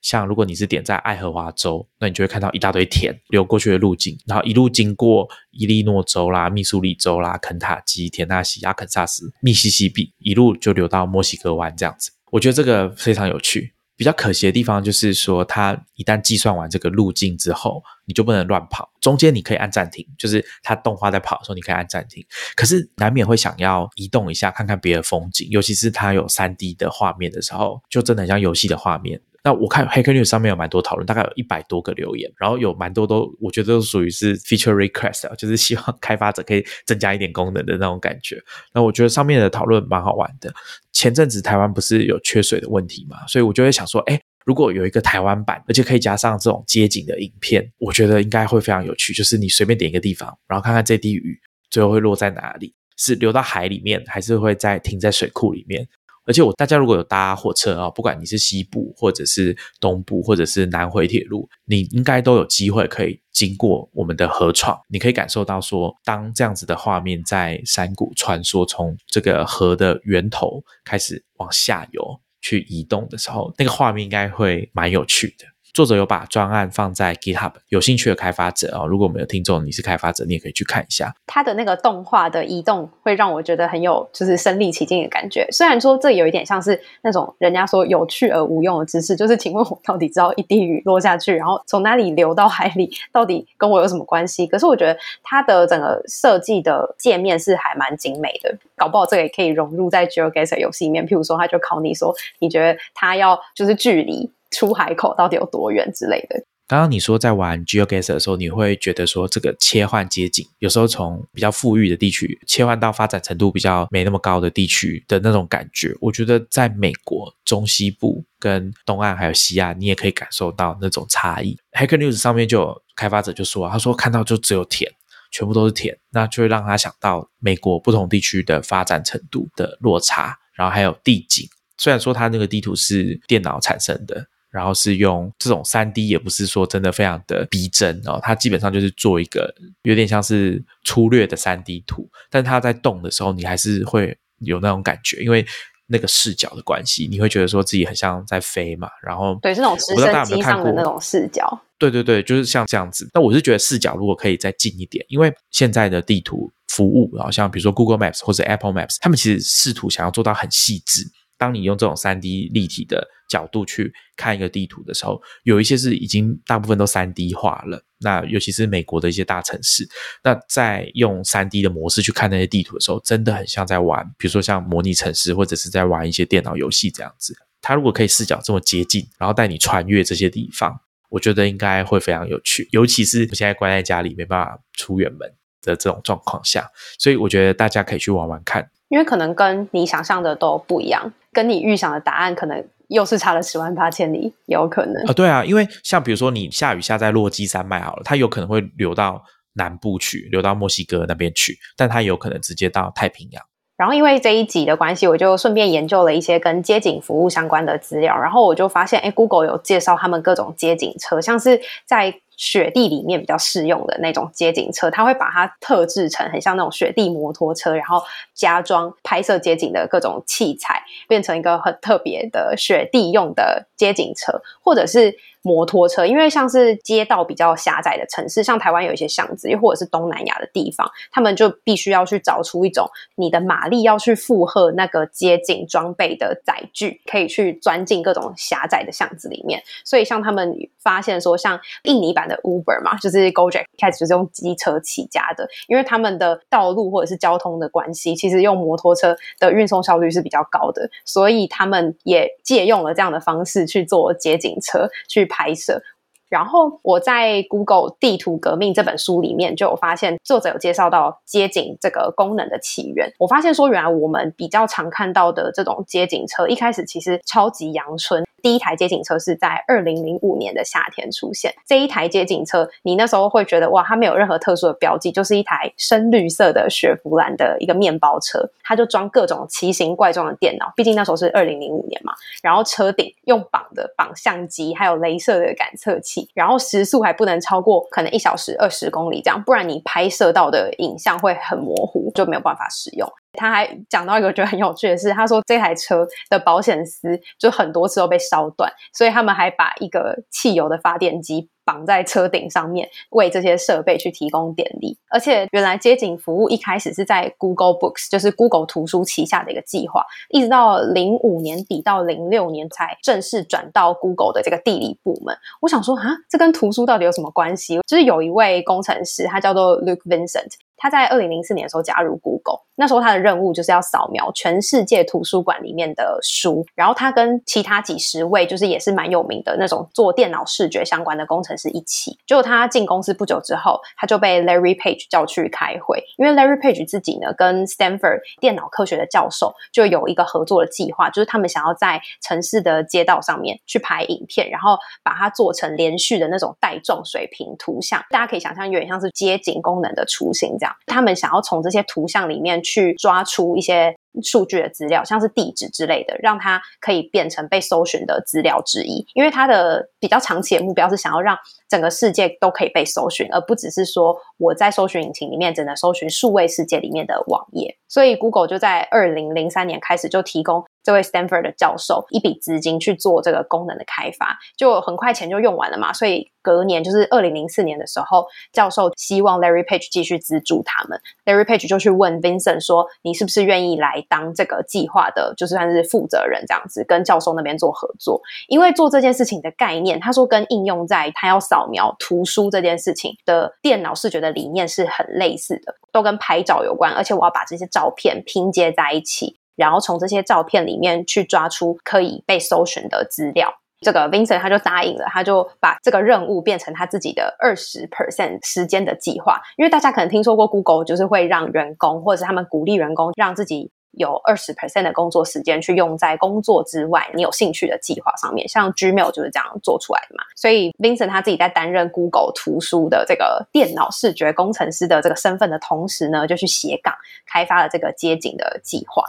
[0.00, 12.12] 像如果你是点在爱荷华州，那你就会看到一大堆田流过去的路径，然后一路经过伊利诺州啦、密苏里州啦、肯塔基、田纳西、阿肯萨斯、密西西比，一路就流到墨西哥湾这样子。
[12.30, 13.74] 我觉得这个非常有趣。
[13.96, 18.88] 比较可惜的地方就是说，它一旦计算完这个路径之后，你就不能乱跑。
[19.00, 22.24] 中间你可以按暂停，就是它动画在跑的时候，你可以按暂停。
[22.54, 29.20] 可是难免会想要移动一下，看看别的风景，尤其是它有三 D 的画面的时候，就真的很像游戏的画面。
[29.48, 38.38] 那我看 Hacker News 上面有蛮多讨论，大概有一百多个留言，然后有蛮多都我觉得都属于是 feature request，就是希望开发者可以增加一点功能的那种感觉。
[38.74, 40.52] 那我觉得上面的讨论蛮好玩的。
[40.92, 49.14] 前阵子台湾不是有缺水的问题嘛，所以我就会想说，哎，如果有一个台湾版，而且可以加上这种街景的影片，我觉得应该会非常有趣。
[49.14, 55.88] 就是你随便点一个地方，然后看看这滴雨最后会落在哪里，是流到海里面，还是会在停在水库里面？
[56.28, 75.46] 而且我大家如果有搭火车啊，不管你是西部或者是东部或者是南回铁路，你应该都有机会可以经过我们的河床，你可以感受到说，当这样子的画面在山谷穿梭，从这个河的源头开始往下游去移动的时候，那个画面应该会蛮有趣的。
[75.78, 81.14] 作者有把专案放在 GitHub，有兴趣的开发者哦，如果我们有听众你是开发者，你也可以去看一下。
[81.24, 85.46] 它的那个动画的移动会让我觉得很有就是身临其境的感觉。
[85.52, 94.48] 虽然说这有一点像是那种人家说有趣而无用的知识，就是请问我到底知道一滴雨落下去，然后从哪里流到海里，到底跟我有什么关系？
[94.48, 101.06] 可是我觉得它的整个设计的界面是还蛮精美的，搞不好这个也可以融入在 GeoGuessr 游戏里面。
[101.06, 104.28] 譬如说，他就考你说，你觉得他要就是距离。
[104.50, 106.44] 出海口到底有多远之类的？
[106.66, 121.56] 刚刚你说在玩 GeoGuess 的时候，你会觉得说这个切换街景，有时候从比较富裕的地区切换到发展程度比较没那么高的地区的那种感觉，我觉得在美国中西部跟东岸还有西岸，你也可以感受到那种差异。
[121.72, 124.92] Hacker News 上面就有开发者就说，他说看到就只有田，
[125.30, 131.48] 全部都是田，那就会让他想到美国不同地区的发展程度的落差，然后还有地景。
[131.78, 134.26] 虽然说它那个地图是电脑产生的。
[134.50, 145.44] 然后是用这种三 D，也不是说真的非常的逼真哦，它基本上就是做一个有点像是粗略的三 D 图，但它在动的时候，你还是会有那种感觉，因为
[145.86, 148.88] 那个视角的关系，你会觉得说自己很像在飞嘛。
[149.02, 153.08] 然后对这种直升机上的那种视角，对对对，就是像这样子。
[153.14, 161.02] 那我是觉得视角如果可以再近一点，因为现在的地图服务，然后像比如说 Google Maps 或者 Apple Maps，他们其实试图想要做到很细致。
[161.38, 167.82] 当你用这种三 D 立体的角度去看一个地图的时候，有一些是已经大部分都三 D 化了。
[168.00, 169.88] 那尤其是美国的一些大城市，
[170.22, 177.36] 那在用三 D 的模式去看那些地图的时候，真的很像在玩，比如说像模拟城市，或者是在玩一些电脑游戏这样子。
[177.60, 182.68] 它如果可以视角这么接近，然后带你穿越这些地方，我觉得应该会非常有趣。
[182.70, 185.28] 尤其是我现在关在家里没办法出远门
[185.60, 188.70] 的这种状况下，所以我觉得大家可以去玩玩看。
[188.90, 199.22] 因为可能跟你想象的都不一样，跟你预想的答案可能又是差了十万八千里，有可能啊，对啊，因为像比如说你下雨下在落基山脉好了，它有可能会流到
[199.54, 203.42] 南部去，流到墨西哥那边去，但它有可能直接到太平洋。
[203.76, 225.18] 然后因为这一集的关系，我就顺便研究了一些跟街景服务相关的资料，然后我就发现，哎，Google 有介绍他们各种街景车，像是在雪地里面比较适用的那种街景车，它会把它特制成很像那种雪地摩托车，然后加装拍摄街景的各种器材，变成一个很特别的雪地用的街景车，或者是。
[225.48, 239.62] 摩托车，因为像是街道比较狭窄的城市，像台湾有一些巷子，又或者是东南亚的地方，他们就必须要去找出一种你的马力要去负荷那个街景装备的载具，可以去钻进各种狭窄的巷子里面。
[239.86, 255.37] 所以，像他们发现说，像印尼版的 Uber 嘛，就是 Gojek 开始就是用机车起家的，因为他们的道路或者是交通的关系，其实用摩托车的运送效率是比较高的，所以他们也借用了这样的方式去做街景车去跑。
[255.38, 255.80] 拍摄，
[256.28, 263.12] 然后我在 Google 地图革命这本书里面就有发现，作者有介绍到街景这个功能的起源。
[263.18, 268.24] 我发现说，原来我们比较常看到的这种街景车，一开始其实超级阳春。
[268.42, 271.54] 第一台街景车是在二零零五年的夏天出现。
[271.66, 278.48] 这一台街景车，你那时候会觉得哇，它没有任何特殊的标记，就是一台深绿色的雪佛兰的一个面包车。
[278.62, 282.12] 它就装各种奇形怪状的电脑，毕竟那时候是二零零五年嘛。
[282.42, 286.28] 然后车顶用绑的绑相机，还有镭射的感测器。
[286.34, 293.10] 然后时速还不能超过可能一小时二十公里这样，不然你拍摄到的影像会很模糊，就没有办法使用。
[293.38, 304.98] 他还讲到一个觉得很有趣的是，他说这台车的保险丝就很多次都被烧断，所以他们还把一个汽油的发电机绑在车顶上面，为这些设备去提供电力。
[305.10, 315.36] 而且原来街景服务一开始是在 Google Books，就是 Google 图书旗下的一个计划，一直到零五年底到零六年才正式转到 Google 的这个地理部门。
[315.60, 317.78] 我想说啊，这跟图书到底有什么关系？
[317.86, 320.54] 就是有一位工程师，他叫做 Luke Vincent。
[320.78, 332.18] 他在二零零四年的时候加入 Google，那时候他的任务就是要扫描全世界图书馆里面的书，然后他跟其他几十位就是也是蛮有名的那种做电脑视觉相关的工程师一起。
[332.26, 350.67] 结果他进公司不久之后，他就被 Larry Page 叫去开会，因为 Larry Page 自己呢跟 Stanford 电脑科学的教授就有一个合作的计划，就是他们想要在城市的街道上面去拍影片，然后把它做成连续的那种带状水平图像，大家可以想象有点像是街景功能的雏形这样。
[350.86, 359.06] 他们想要从这些图像里面去抓出一些数据的资料，像是地址之类的，让它可以变成被搜寻的资料之一。
[359.14, 361.36] 因为它的比较长期的目标是想要让
[361.68, 367.76] 整个世界都可以被搜寻，而不只是说我在搜寻引擎里面只能搜寻数位世界里面的网页。
[367.88, 370.64] 所以 Google 就在二零零三年开始就提供。
[370.88, 388.22] 这位 Stanford 的教授一笔资金去做这个功能的开发，就很快钱就用完了嘛，所以隔年就是二零零四年的时候，教授希望 Larry Page 继续资助他们，Larry Page 就去问 Vincent 说：“你是不是愿意来当这个计划的，就算是负责人这样子，跟教授那边做合作？
[388.48, 409.40] 因为做这件事情的概念，他说跟应用在他要扫描图书这件事情的电脑视觉的理念是很类似的，都跟拍照有关，而且我要把这些照片拼接在一起。”然后从这些照片里面去抓出可以被搜寻的资料，这个 Vincent 他就答应了，他就把这个任务变成他自己的二十 percent 时间的计划。
[409.56, 420.22] 因为大家可能听说过 Google 就是会让员工或者是他们鼓励员工让自己有二十 percent 的工作时间去用在工作之外你有兴趣的计划上面，像 Gmail 就是这样做出来的嘛。
[420.36, 426.94] 所以 Vincent 他自己在担任 Google 图书的这个电脑视觉工程师的这个身份的同时呢，就去斜杠
[427.26, 429.02] 开发了这个街景的计划。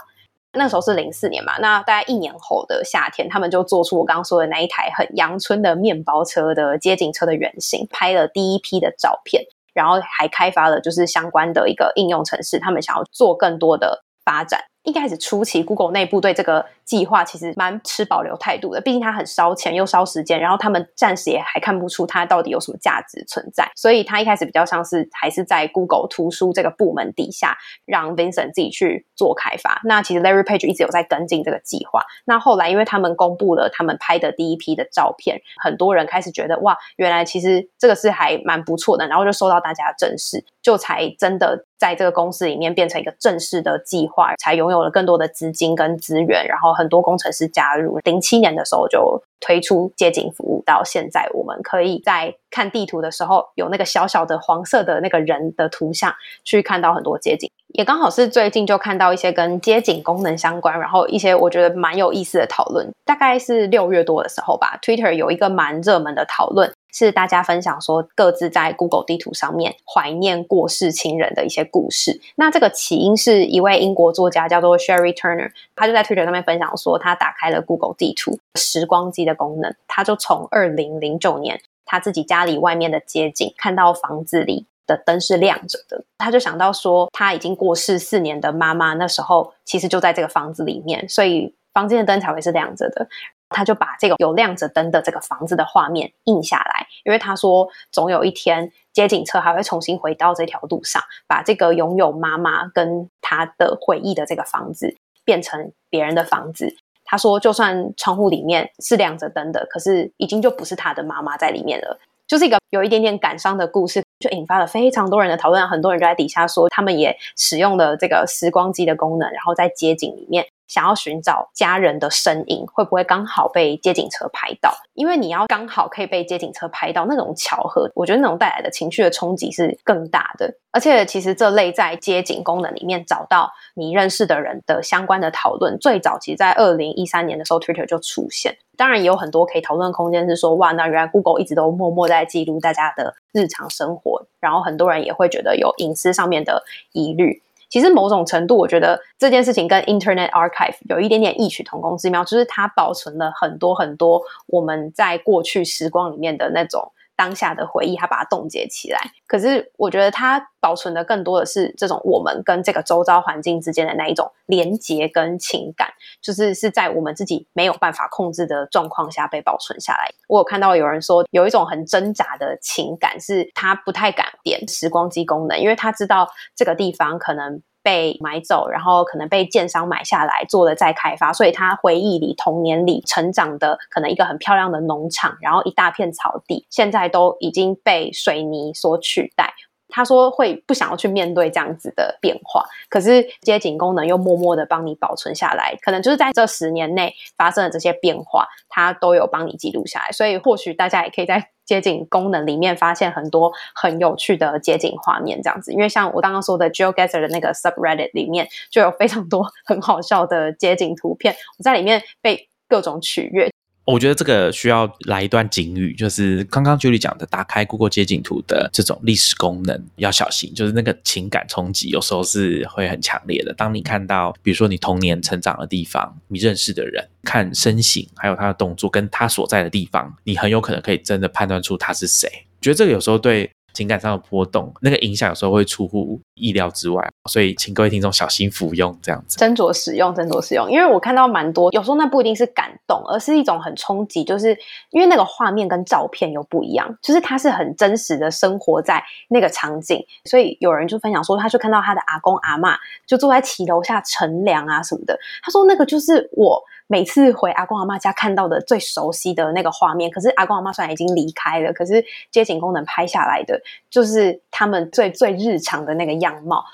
[0.52, 14.60] 那时候是零四年嘛，那大概一年后的夏天，他们就做出我刚刚说的那一台很阳春的面包车的街景车的原型，拍了第一批的照片，然后还开发了就是相关的一个应用程式，他们想要做更多的发展。
[14.82, 29.80] 一开始初期，Google 内部对这个计划其实蛮持保留态度的，毕竟它很烧钱又烧时间，然后他们暂时也还看不出它到底有什么价值存在，所以它一开始比较像是还是在 Google 图书这个部门底下，让 Vincent 自己去做开发。
[29.84, 32.02] 那其实 Larry Page 一直有在跟进这个计划。
[32.24, 47.98] 那后来因为他们公布了他们拍的第一批的照片，很多人开始觉得哇，原来其实这个是还蛮不错的，然后就受到大家的正视，就才真的在这个公司里面变成一个正式的计划，才拥有了更多的资金跟资源，然后很多工程师加入。
[48.04, 57.50] 零七年的时候就推出街景服务，到现在我们可以在看地图的时候，有那个小小的黄色的那个人的图像，去看到很多街景。
[57.74, 62.90] 也刚好是最近就看到一些跟街景功能相关，然后一些我觉得蛮有意思的讨论。
[63.04, 66.72] 大概是六月多的时候吧，Twitter 有一个蛮热门的讨论。
[66.92, 72.20] 是大家分享说各自在 Google 地图上面怀念过世亲人的一些故事。
[72.36, 81.60] 那这个起因是一位英国作家叫做 Sherry Turner，他就在 Twitter 上面分享说，他打开了 Google 地图时光机的功能，他就从二零零九年。
[81.86, 93.08] 他自己家里外面的街景，看到房子里的灯是亮着的，他就想到说他已经过世四年的妈妈那时候其实就在这个房子里面，所以房间的灯才会是亮着的。
[93.50, 106.76] 他就把这个有亮着灯的这个房子的画面印下来，因为他说总有一天接警车还会重新回到这条路上，把这个拥有妈妈跟他的回忆的这个房子变成别人的房子。
[107.04, 111.98] 他说，就算窗户里面是亮着灯的，可是已经就不是他的妈妈在里面了，
[112.28, 115.68] 就是一个有一点点感伤的故事，就引发了非常多人的讨论。
[115.68, 120.46] 很多人就在底下说，他们也使用了这个时光机的功能，然后在街景里面。
[120.70, 124.72] 想要寻找家人的身影，会不会刚好被接警车拍到？
[124.94, 130.54] 因为你要刚好可以被接警车拍到，那种巧合，我觉得那种带来的情绪的冲击是更大的。
[130.70, 138.56] 而且，其实这类在接警功能里面找到你认识的人的相关的讨论，最早其实在二零一三年的时候，Twitter 就出现。
[138.76, 146.62] 当然，也有很多可以讨论空间，是说哇，那原来 Google 一直都默默在记录大家的日常生活，然后很多人也会觉得有隐私上面的
[146.92, 147.42] 疑虑。
[147.70, 156.92] 其实某种程度，我觉得这件事情跟 Internet Archive 有一点点异曲同工之妙，就是它保存了很多很多我们在过去时光里面的那种。
[157.20, 158.98] 当下的回忆，他把它冻结起来。
[159.26, 165.90] 可是，我觉得他保存的更多的是这种我们跟这个周遭环境之间的那一种连结跟情感，
[166.22, 170.08] 就是是在我们自己没有办法控制的状况下被保存下来。
[170.28, 177.62] 我有看到有人说，有一种很挣扎的情感，是他不太敢点时光机功能，因为他知道这个地方可能。
[177.82, 189.52] 被买走，然后可能被建商买下来做了再开发，所以他回忆里童年里成长的可能一个很漂亮的农场，然后一大片草地，现在都已经被水泥所取代。
[189.90, 200.12] 他说会不想要去面对这样子的变化，可是街景功能又默默的帮你保存下来，可能就是在这十年内发生的这些变化，它都有帮你记录下来。
[200.12, 205.72] 所以或许大家也可以在街景功能里面发现很多很有趣的街景画面，这样子。
[205.72, 213.50] 因为像我刚刚说的 GeoGuessr 的那个 subreddit 里面就有非常多很好笑的街景图片，我在里面被各种取悦。
[213.90, 223.52] 我觉得这个需要来一段警语，就是刚刚 Julie 讲的，打开 Google 街景图的这种历史功能要小心，就是那个情感冲击有时候是会很强烈的。
[223.54, 232.30] 当你看到，比如说你童年成长的地方，你认识的人，看身形，还有他的动作，跟他所在的地方，你很有可能可以真的判断出他是谁。
[232.60, 233.50] 觉得这个有时候对。
[233.72, 240.70] 情感上的波动，那个影响有时候会出乎意料之外，所以请各位听众小心服用，这样子斟酌使用，斟酌使用。
[240.70, 244.56] 因为我看到蛮多，有时候那不一定是感动，而是一种很冲击，就是
[244.90, 256.62] 因为那个画面跟照片又不一样，就是他是很真实的生活在那个场景，所以有人就分享说，他就看到他的阿公阿妈就坐在骑楼下乘凉啊什么的，他说那个就是我。
[256.90, 266.64] 每次回阿公阿妈家看到的最熟悉的那个画面，可是阿公阿妈虽然已经离开了，可是街景功能拍下来的，就是他们最最日常的那个样貌，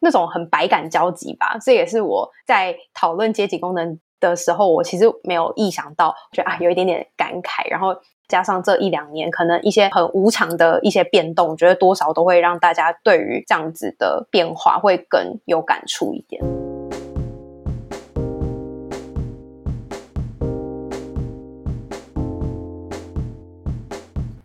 [0.00, 1.58] 那种很百感交集吧。
[1.60, 7.70] 这也是我在讨论街景功能的时候，我其实没有意想到，觉得啊有一点点感慨。
[7.70, 7.94] 然后
[8.26, 16.42] 加上这一两年，可能一些很无常的一些变动，觉得多少都会让大家对于这样子的变化会更有感触一点。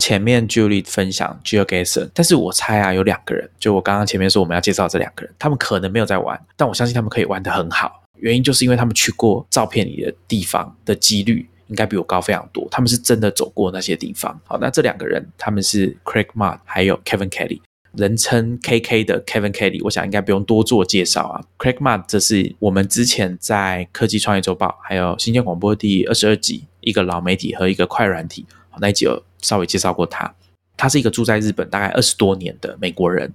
[0.04, 8.04] 前面 Julie 分享 Geogason，但是我猜啊，有两个人，就我刚刚前面说我们要介绍这两个人，他们可能没有在玩，但我相信他们可以玩得很好。
[8.16, 14.38] 原因就是因为他们去过照片里的地方的几率应该比我高非常多，他们是真的走过那些地方。
[14.44, 17.62] 好，那这两个人他们是 Craig Mudd 还有 Kevin Kelly，
[17.94, 21.40] 人称 KK 的 Kevin Kelly，我想应该不用多做介绍啊。
[21.58, 29.24] Craig Mudd 这是我们之前在科技创业周报还有新建广播第二十二集一个老媒体和一个快软体好那一集有。
[29.44, 30.34] 稍微介绍过他，
[30.76, 33.32] 他是一个住在日本大概二十多年的美国人。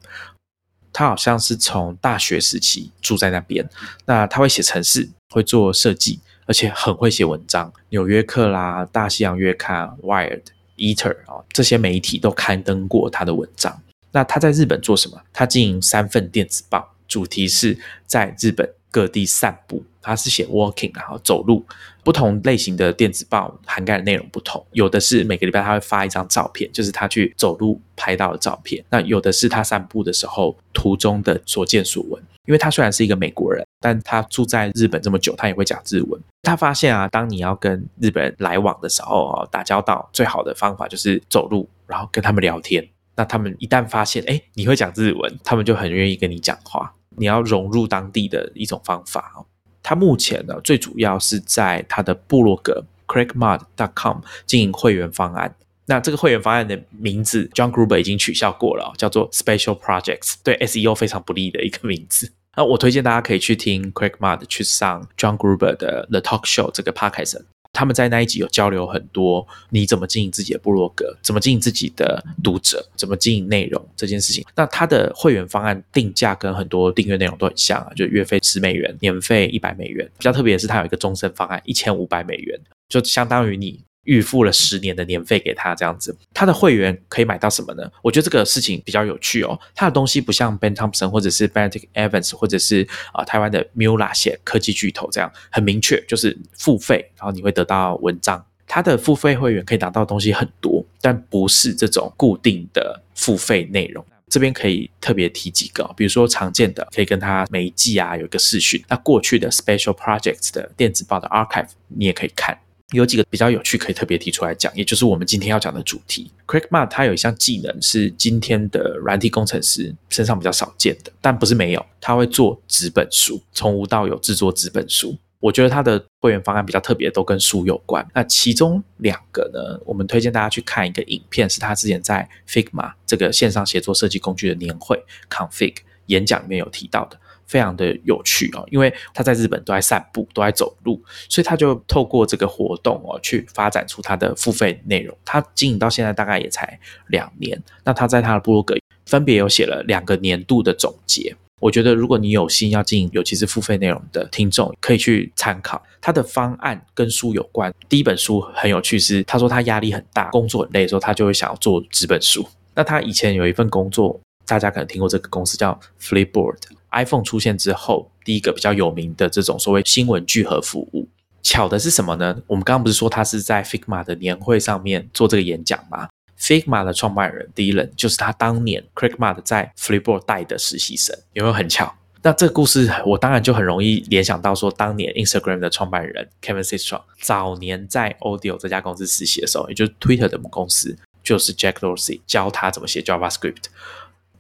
[0.93, 3.65] 他好像是从大学时期住在那边。
[4.07, 7.73] 那他会写程式，会做设计，而且很会写文章。
[7.91, 10.43] 纽约客啦、大西洋月刊、Wired、
[10.77, 13.81] Eater 啊这些媒体都刊登过他的文章。
[14.11, 15.21] 那他在日本做什么？
[15.33, 18.69] 他经营三份电子报，主题是在日本。
[18.91, 21.63] 各地散步，他是写 walking，然后走路。
[22.09, 28.83] 不同类型的电子报涵盖的内容不同，有的是每个礼拜他会发一张照片，就是他去走路拍到的照片。
[28.89, 32.23] 那有的是他散步的时候途中的所见所闻。
[32.47, 36.19] 因为他虽然是一个美国人，但他住在日本这么久，他也会讲日文。
[36.45, 42.89] 他发现啊，当你要跟日本人来往的时候啊，打交道最好的方法就是走路，然后跟他们聊天。
[43.17, 46.95] 那他们一旦发现，哎，你会讲日文，他们就很愿意跟你讲话。
[47.19, 49.45] 你要融入当地的一种方法哦。
[49.83, 55.55] 他目前呢，最主要是在他的部落格 craigmud.com 经营会员方案。
[55.87, 62.31] 那这个会员方案的名字，John Gruber 已经取消过了，叫做 Special Projects，对 SEO 非常不利的一个名字。
[62.57, 67.43] 那我推荐大家可以去听 Craig Mudd 去上 John Gruber 的 The Talk Show 这个 podcast。
[67.73, 74.45] 他们在那一集有交流很多，你怎么经营自己的部落格，怎么经营自己的读者，怎么经营内容这件事情。
[74.57, 80.05] 那他的会员方案定价跟很多订阅内容都很像啊，就月费十美元，年费一百美元。
[80.19, 82.59] 比较特别的是，他有一个终身方案，一千五百美元，
[82.89, 83.81] 就相当于你。
[84.09, 87.89] 预付了十年的年费给他，这样子，他的会员可以买到什么呢？
[88.03, 89.59] 我觉得这个事情比较有趣哦。
[89.75, 98.43] 他的东西不像 Ben Thompson 或者是 Benedict Evans 或者是啊台湾的 Mula 写科技巨头这样，很明确就是付费，然后你会得到文章。
[98.67, 104.03] 他的付费会员可以拿到东西很多，但不是这种固定的付费内容。
[104.31, 108.83] 这边可以特别提几个，比如说常见的，可以跟他每一季啊有一个视讯。
[108.89, 112.59] 那过去的 Special Projects 的电子报的 Archive 你也可以看。
[112.93, 116.31] 有几个比较有趣，可以特别提出来讲，也就是我们今天要讲的主题。
[116.47, 125.17] Craig m a r 他有一项技能是今天的软体工程师身上比较少见的，但不是没有，他会做纸本书，从无到有制作纸本书。
[125.39, 128.05] 我觉得他的会员方案比较特别，都跟书有关。
[128.15, 135.75] 那其中两个呢，我们推荐大家去看一个影片，是他之前在 Figma 这个线上协作设计工具的年会 Config
[136.07, 137.21] 演讲里面有提到的。
[137.49, 145.17] 非常的有趣哦，因为他在日本都在散步，都在走路，所以他就透过这个活动哦，去发展出他的付费内容。
[145.25, 146.79] 他经营到现在大概也才
[147.09, 148.77] 两年，那他在他的部落格
[149.07, 151.35] 分别有写了两个年度的总结。
[151.61, 157.75] 我觉得如果你有心要经营，尤其是付费内容的听众，可以去参考他的方案跟书有关。
[157.89, 162.47] 第一本书很有趣，是他说他压力很大，工作很累的时候，他就会想要做纸本书。
[162.75, 166.59] 那他以前有一份工作，大家可能听过这个公司叫 Flipboard。
[166.93, 171.09] iPhone 出现之后，第一个比较有名的这种所谓新闻聚合服务，
[171.43, 172.41] 巧的是什么呢？
[172.47, 176.09] 我们刚刚不是说他是在 Figma 的年会上面做这个演讲吗
[176.39, 181.95] ？Figma 的创办人第一人就是他当年 Craig m a d 在 Flipboard 带的实习生，有没有很巧？
[182.23, 193.65] 那这个故事我当然就很容易联想到说，当年 Instagram 的创办人 Kevin Systrom 早年在 Audio 这家公司实习的时候，也就是 Twitter 的母公司，就是 Jack Dorsey 教他怎么写 JavaScript。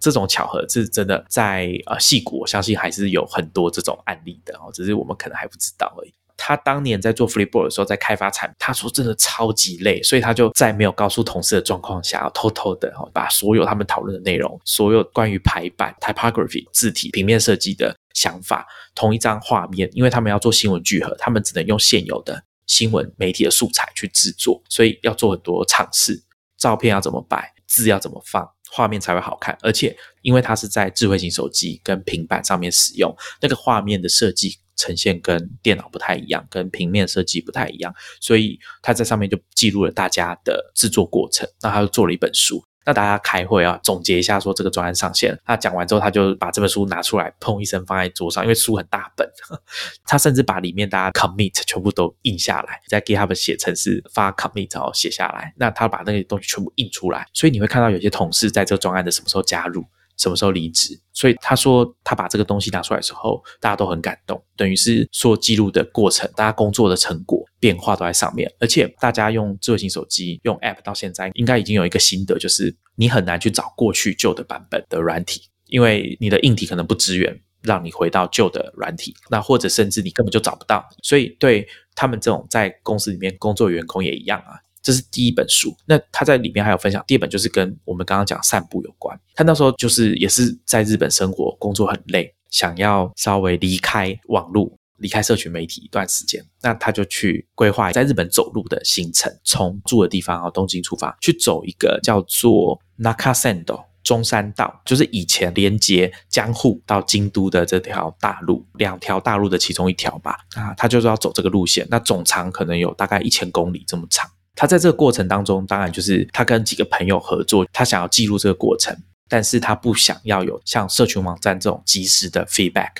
[0.00, 6.12] 这种巧合是真的，在呃戏骨，我相信还是有很多这种案例的哦，只是我们可能还不知道而已。
[6.40, 26.22] 他当年在做 Flipboard 的时候，在开发产品，他说真的超级累，所以他就在没有告诉同事的状况下，偷偷的哦，把所有他们讨论的内容，所有关于排版、typography、字体、平面设计的想法，同一张画面，因为他们要做新闻聚合，他们只能用现有的新闻媒体的素材去制作，所以要做很多尝试，
[26.56, 28.48] 照片要怎么摆，字要怎么放。
[28.70, 42.62] 画面才会好看，而且因为它是在智慧型手机跟平板上面使用，那个画面的设计呈现跟电脑不太一样，跟平面设计不太一样，所以它在上面就记录了大家的制作过程，那他就做了一本书。
[42.88, 45.38] 那大家开会啊，总结一下说这个专案上线。
[45.44, 49.30] 他讲完之后，他就把这本书拿出来，砰一声放在桌上，因为书很大本。
[50.06, 55.52] 他甚至把里面大家 commit 全部都印下来，再给他们写程式发 commit 然后写下来。
[55.58, 59.84] 那他把那些东西全部印出来，所以你会看到有些同事在这个专案的什么时候加入。
[60.18, 61.00] 什么时候离职？
[61.12, 64.40] 所以他说他把这个东西拿出来的时候，大家都很感动。
[64.56, 68.52] 等于是说记录的过程，大家工作的成果变化都在上面。
[68.60, 79.14] 而且大家用智慧型手机用 App 到现在，应该已经有一个心得，就是你很难去找过去旧的版本的软体，因为你的硬体可能不支援，让你回到旧的软体。
[79.30, 80.84] 那或者甚至你根本就找不到。
[81.02, 84.60] 所以对他们这种在公司里面工作员工也一样啊。
[84.88, 87.04] 这是第一本书，那他在里面还有分享。
[87.06, 89.14] 第二本就是跟我们刚刚讲散步有关。
[89.34, 96.42] 他那时候就是也是在日本生活，工作很累，想要稍微离开网络、离开社群媒体一段时间。
[96.62, 110.38] 那他就去规划在日本走路的行程，从住的地方啊东京出发，去走一个叫做 Nakasendo 中山道，就是以前连接江户到京都的这条大路，两条大路的其中一条吧。
[110.54, 114.26] 啊，他就是要走这个路线，那总长可能有大概一千公里这么长。
[114.58, 118.92] 他在这个过程当中，当然就是他跟几个朋友合作，他想要记录这个过程，
[119.28, 122.90] 但是他不想要有像社群网站这种及时的 feedback，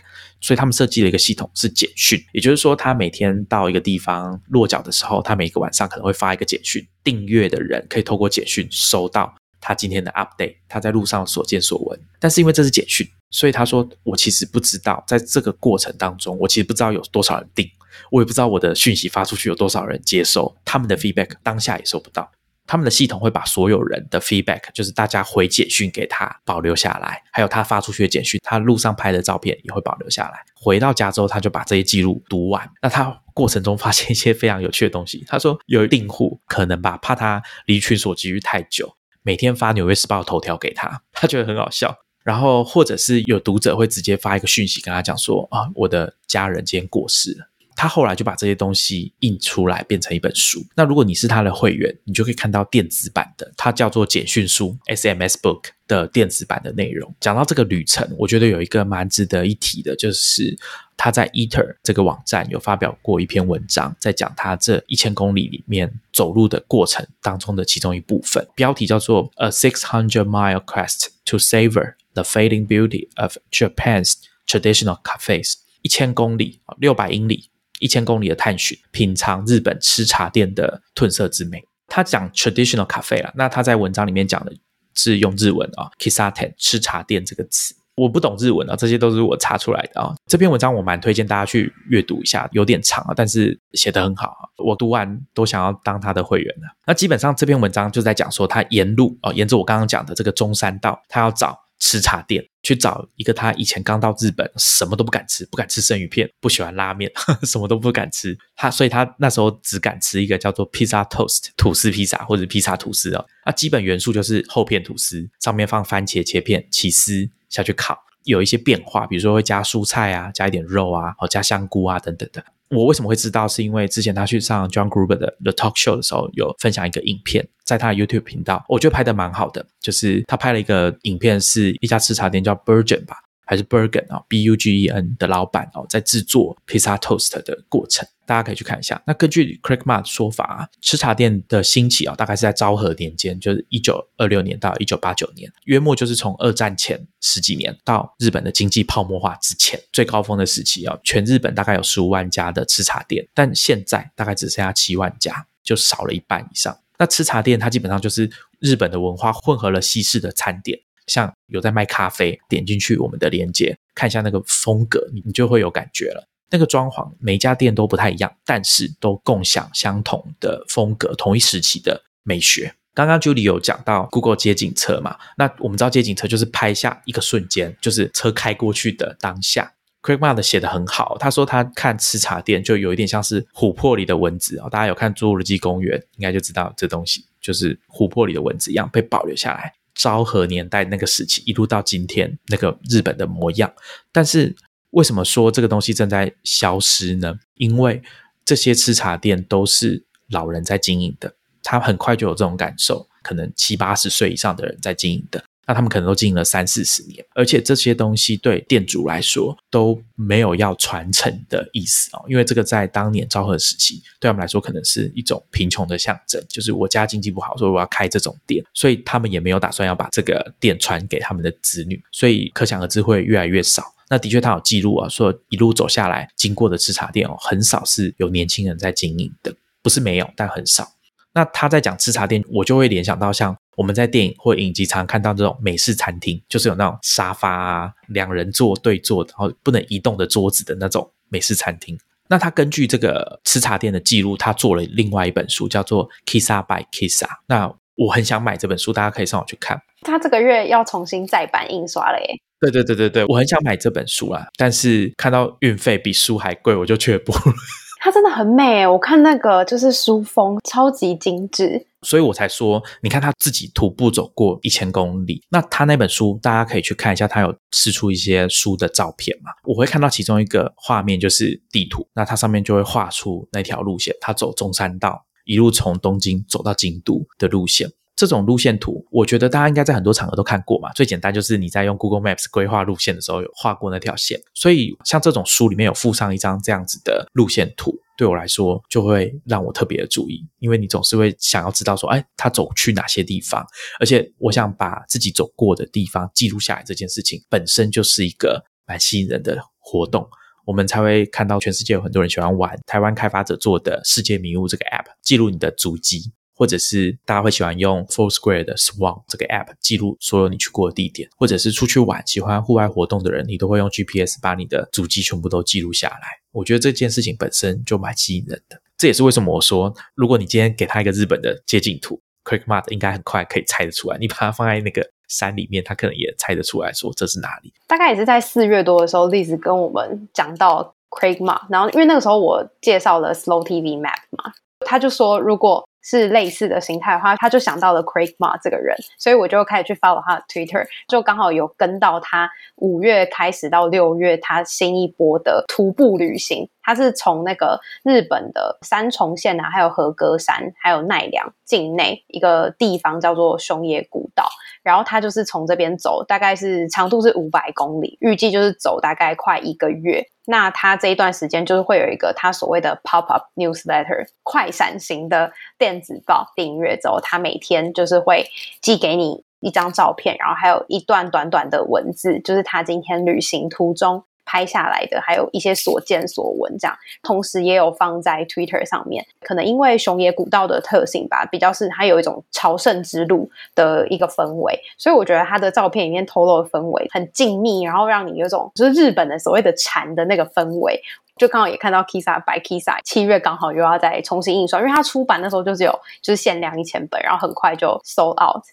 [0.40, 12.00] 所以他们设计了一个系统是简讯，也就是说，他每天到一个地方落脚的时候，他每个晚上可能会发一个简讯，订阅的人可以透过简讯收到他今天的 update，他在路上所见所闻。
[12.20, 17.68] 但是因为这是简讯，所以他说我其实不知道在这个过程当中，我其实不知道有多少人订。
[18.10, 22.30] 我也不知道我的讯息发出去有多少人接收，他们的 feedback 当下也收不到。
[22.70, 30.44] 他们的系统会把所有人的 feedback，就是大家回简讯给他保留下来，还有他发出去的简讯，他路上拍的照片也会保留下来。
[30.54, 32.70] 回到家之后，他就把这些记录读完。
[32.82, 35.24] 那他过程中发现一些非常有趣的东西。
[35.26, 41.96] 他说有订户可能吧，怕他离群所居太久，每天发《纽约时报》头条给他，他觉得很好笑。
[42.22, 47.47] 然后或者是有读者会直接发一个讯息跟他讲说啊，我的家人今天过世了。
[47.78, 50.60] 他后来就把这些东西印出来，变成一本书。
[50.74, 57.14] 那如果你是他的会员，你就可以看到电子版的，它叫做简讯书 （SMS Book） 的电子版的内容。
[57.20, 60.58] 讲到这个旅程，我觉得有一个蛮值得一提的，就是
[60.96, 74.14] 他在 Eater 这个网站有发表过一篇文章，在讲他这一千公里里面走路的过程当中的其中一部分，标题叫做 “A Six Hundred Mile Quest to Savor the Fading Beauty of Japan's
[74.48, 77.50] Traditional Cafes”，一千公里六百英里。
[77.80, 81.62] 一千公里的探寻，品尝日本吃茶店的褪色之美。
[81.86, 84.52] 他讲 traditional cafe 啦，那他在文章里面讲的
[84.94, 87.74] 是用日文啊，kisaten 吃茶店这个词。
[87.96, 90.14] 我不懂日文啊，这些都是我查出来的啊。
[90.26, 94.42] 这篇文章我蛮推荐大家去阅读一下，有点长啊，但是写得很好啊。
[94.58, 96.68] 我读完都想要当他的会员了。
[96.86, 101.58] 那基本上这篇文章就在讲说，他沿路哦，沿着我刚刚讲的这个中山道，他要找。
[101.80, 107.10] 吃茶店去找一个他以前刚到日本什么都不敢吃，不敢吃生鱼片，不喜欢拉面，
[107.44, 108.36] 什么都不敢吃。
[108.54, 113.26] 他所以他那时候只敢吃一个叫做 pizza toast 吐司披萨或者披萨吐司哦。
[113.46, 122.44] 那基本元素就是厚片吐司，上面放番茄切片、起司下去烤，有一些变化，比如说会加蔬菜啊，加一点肉啊，哦加香菇啊等等的。
[122.70, 123.48] 我为什么会知道？
[123.48, 129.66] 是因为之前他去上 John Gruber 的 The Talk Show 的时候，有分享一个影片，在他的 YouTube 频道，我觉得拍的蛮好的。
[129.80, 133.16] 就是他拍了一个影片，是一家吃茶店叫 Bergen 吧。
[133.48, 139.02] 还是 Bergen 啊，B U G E N 的老板哦，在制作 Pizza Toast 的过程，大家可以去看一下。
[139.06, 156.78] 那根据 Craig Ma 的说法啊，吃茶店的兴起啊，大概是在昭和年间，就是一九二六年到一九八九年，约莫就是从二战前十几年到日本的经济泡沫化之前最高峰的时期啊，全日本大概有十五万家的吃茶店，但现在大概只剩下七万家，就少了一半以上。
[156.98, 160.78] 那吃茶店它基本上就是日本的文化混合了西式的餐点。
[161.08, 166.28] 像有在卖咖啡，点进去我们的链接，看一下那个风格，你你就会有感觉了。
[166.50, 172.74] 那个装潢每家店都不太一样，但是都共享相同的风格，同一时期的美学。
[172.94, 175.16] 刚刚 Julie 有讲到 Google 街景车嘛？
[175.36, 179.72] 那我们知道街景车就是拍下一个瞬间，就是车开过去的当下。
[180.00, 184.68] Craig m a r 写的很好，他说他看吃茶店就有一点像是琥珀里的蚊子啊。
[184.68, 189.74] 大家有看《侏罗纪公园》，应该就知道这东西就是琥珀里的蚊子一样被保留下来。
[189.98, 193.70] 昭和年代那个时期，一路到今天那个日本的模样，
[194.12, 194.54] 但是
[194.90, 197.34] 为什么说这个东西正在消失呢？
[197.56, 198.00] 因为
[198.44, 201.34] 这些吃茶店都是老人在经营的，
[201.64, 205.44] 他很快就有这种感受，可能七八十岁以上的人在经营的。
[205.68, 223.84] 那他们可能都经营了三四十年，而且这些东西对店主来说都没有要传承的意思哦，因为这个在当年昭和时期，对他们来说可能是一种贫穷的象征，就是我家经济不好，所以我要开这种店，所以他们也没有打算要把这个店传给他们的子女，所以可想而知会越来越少。
[224.08, 230.90] 那的确他有记录啊，说一路走下来经过的吃茶店哦，很少是有年轻人在经营的，不是没有，但很少。
[231.38, 241.96] 那他在讲吃茶店，我就会联想到像我们在电影或影集常看到这种美式餐厅，就是有那种沙发啊，两人坐对坐，然后不能移动的桌子的那种美式餐厅。
[242.28, 247.26] 那他根据这个吃茶店的记录，他做了另外一本书，叫做《Kissa by Kissa》。
[247.46, 249.80] 那我很想买这本书，大家可以上网去看。
[250.00, 252.34] 他这个月要重新再版印刷了耶！
[252.58, 257.54] 对对对对对，我很想买这本书啊，但是看到运费比书还贵，我就却步了。
[258.00, 269.50] 它真的很美，我看那个就是书封超级精致，所以我才说，你看他自己徒步走过一千公里，那他那本书大家可以去看一下，他有试出一些书的照片嘛？
[269.64, 277.90] 我会看到其中一个画面就是地图，那它上面就会画出那条路线，他走中山道，一路从东京走到京都的路线。
[278.18, 280.90] 这种路线图，我觉得大家应该在很多场合都看过嘛。
[280.92, 284.40] 最简单就是你在用 Google Maps 规划路线的时候，有画过那条线。
[284.54, 293.64] 所以像这种书里面有附上一张这样子的路线图，对我来说就会让我特别的注意，因为你总是会想要知道说，哎，他走去哪些地方，
[294.00, 300.28] 而且我想把自己走过的地方记录下来，这件事情本身就是一个蛮吸引人的活动，
[300.66, 306.32] 我们才会看到全世界有很多人喜欢玩台湾开发者做的世界迷雾这个 App，记录你的足迹。
[306.58, 316.40] 或者是大家会喜欢用 Full Square 的 Swan 这个 App 记录所有你去过的地点，或者是出去玩喜欢户外活动的人，你都会用 GPS 把你的足迹全部都记录下来。
[316.50, 318.80] 我觉得这件事情本身就蛮吸引人的。
[318.96, 324.18] 这也是为什么我说，如果你今天给他一个日本的街景图，Quick Mart 应该很快可以猜得出来。
[324.18, 327.72] 你把它放在那个山里面，他可能也猜得出来说这是哪里。
[327.86, 354.48] 大概也是在四月多的时候，丽子跟我们讲到 Craig Ma，然后因为那个时候我介绍了 Slow TV Map 嘛，他就说如果是类似的形态的话，他就想到了 Craig Ma 这个人，所以我就开始去 follow 他的 Twitter，就刚好有跟到他五月开始到六月他新一波的徒步旅行，他是从那个日本的三重县啊，还有和歌山，还有奈良境内一个地方叫做熊野古道，
[354.82, 360.26] 然后他就是从这边走，大概是长度是五百公里，预计就是走大概快一个月。
[360.50, 368.46] 那他这一段时间就是会有一个他所谓的 pop up newsletter 快闪型的电子报订阅之后，他每天就是会
[368.80, 374.24] 寄给你一张照片，然后还有一段短短的文字，就是他今天旅行途中。
[374.48, 379.22] 拍下来的，还有一些所见所闻，这样，同时也有放在 Twitter 上面。
[379.42, 390.98] 可能因为熊野古道的特性吧，比较是它有一种朝圣之路的一个氛围，所以我觉得它的照片里面透露的氛围很静谧，然后让你有种就是日本的所谓的禅的那个氛围。
[391.36, 398.64] 就刚好也看到 Kisa 白 Kisa 七月刚好又要再重新印刷，因为它出版的时候就只有就是限量一千本，然后很快就 sold out。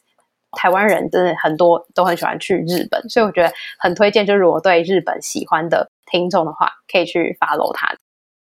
[0.56, 4.26] 台湾人真的很多都很喜欢去日本，所以我觉得很推荐。
[4.26, 7.94] 就是如果对日本喜欢的听众的话，可以去 follow 他。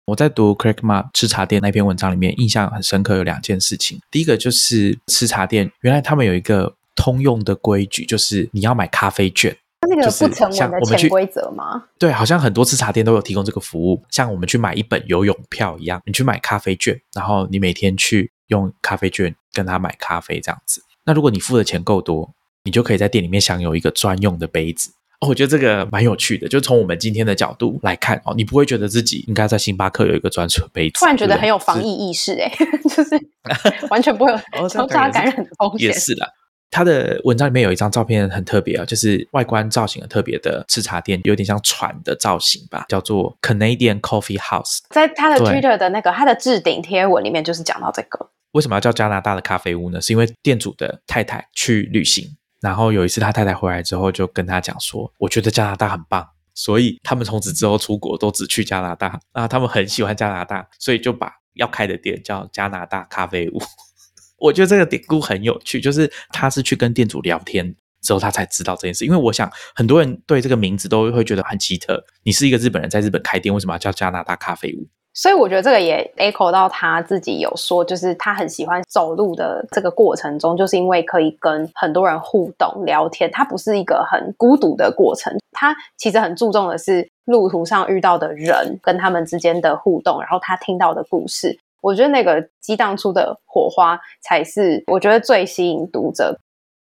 [0.06, 4.00] 我在读 Craig Ma 吃茶店那篇文章里面，印象很深刻有两件事情。
[4.10, 9.56] 第一个就是吃茶店，原来他们有一个通用的规矩，就是你要买咖啡券。
[9.88, 11.84] 那个不成文的潜规则吗？
[11.98, 14.02] 对，好像很多吃茶店都有提供这个服务。
[14.10, 20.82] 像我们去买一本游泳票一样，你去买咖啡券，然后你每天去用咖啡券跟他买咖啡这样子。
[21.10, 22.32] 那如果你付的钱够多，
[22.62, 25.26] 你就可以在店里面享有一个专用的杯子哦。
[25.26, 32.48] 我觉得这个蛮有趣的，就从我们今天的角度来看哦，你不会觉得自己应该在星巴克有一个专属杯子，突然觉得很有防疫意识哎，
[32.88, 33.20] 就是
[33.90, 35.88] 完全不会有交叉感染的风险。
[35.88, 36.24] 也是的，
[36.70, 44.78] 他的文章里面有一张照片很特别啊，就是外观造型很特别的吃茶店，有点像船的造型吧，叫做 Canadian Coffee House。
[44.90, 48.30] 在他的 Twitter 的那个他的置顶贴文里面，就是讲到这个。
[48.52, 50.00] 为什么要叫加拿大的咖啡屋呢？
[50.00, 52.24] 是因为店主的太太去旅行，
[52.60, 59.18] 然后有一次他太太回来之后，就跟他讲说：“我觉得加拿大很棒。”所以他们从此之后出国都只去加拿大。
[59.32, 63.62] 那他们很喜欢加拿大，所以就把要开的店叫加拿大咖啡屋。
[64.36, 69.04] 我觉得这个典故很有趣，就是他是去跟店主聊天之后，他才知道这件事。
[69.04, 72.04] 因为我想很多人对这个名字都会觉得很奇特。
[72.24, 74.88] 你是一个日本人，在日本开店，为什么要叫加拿大咖啡屋？
[75.12, 85.36] 所以我觉得这个也 echo 到他自己有说，就是他很喜欢走路的这个过程中，就是因为可以跟很多人互动聊天，他不是一个很孤独的过程。
[85.52, 91.58] 他其实很注重的是路途上遇到的人跟他们之间的互动，然后他听到的故事。
[91.82, 96.38] 我觉得那个激荡出的火花才是我觉得最吸引读者。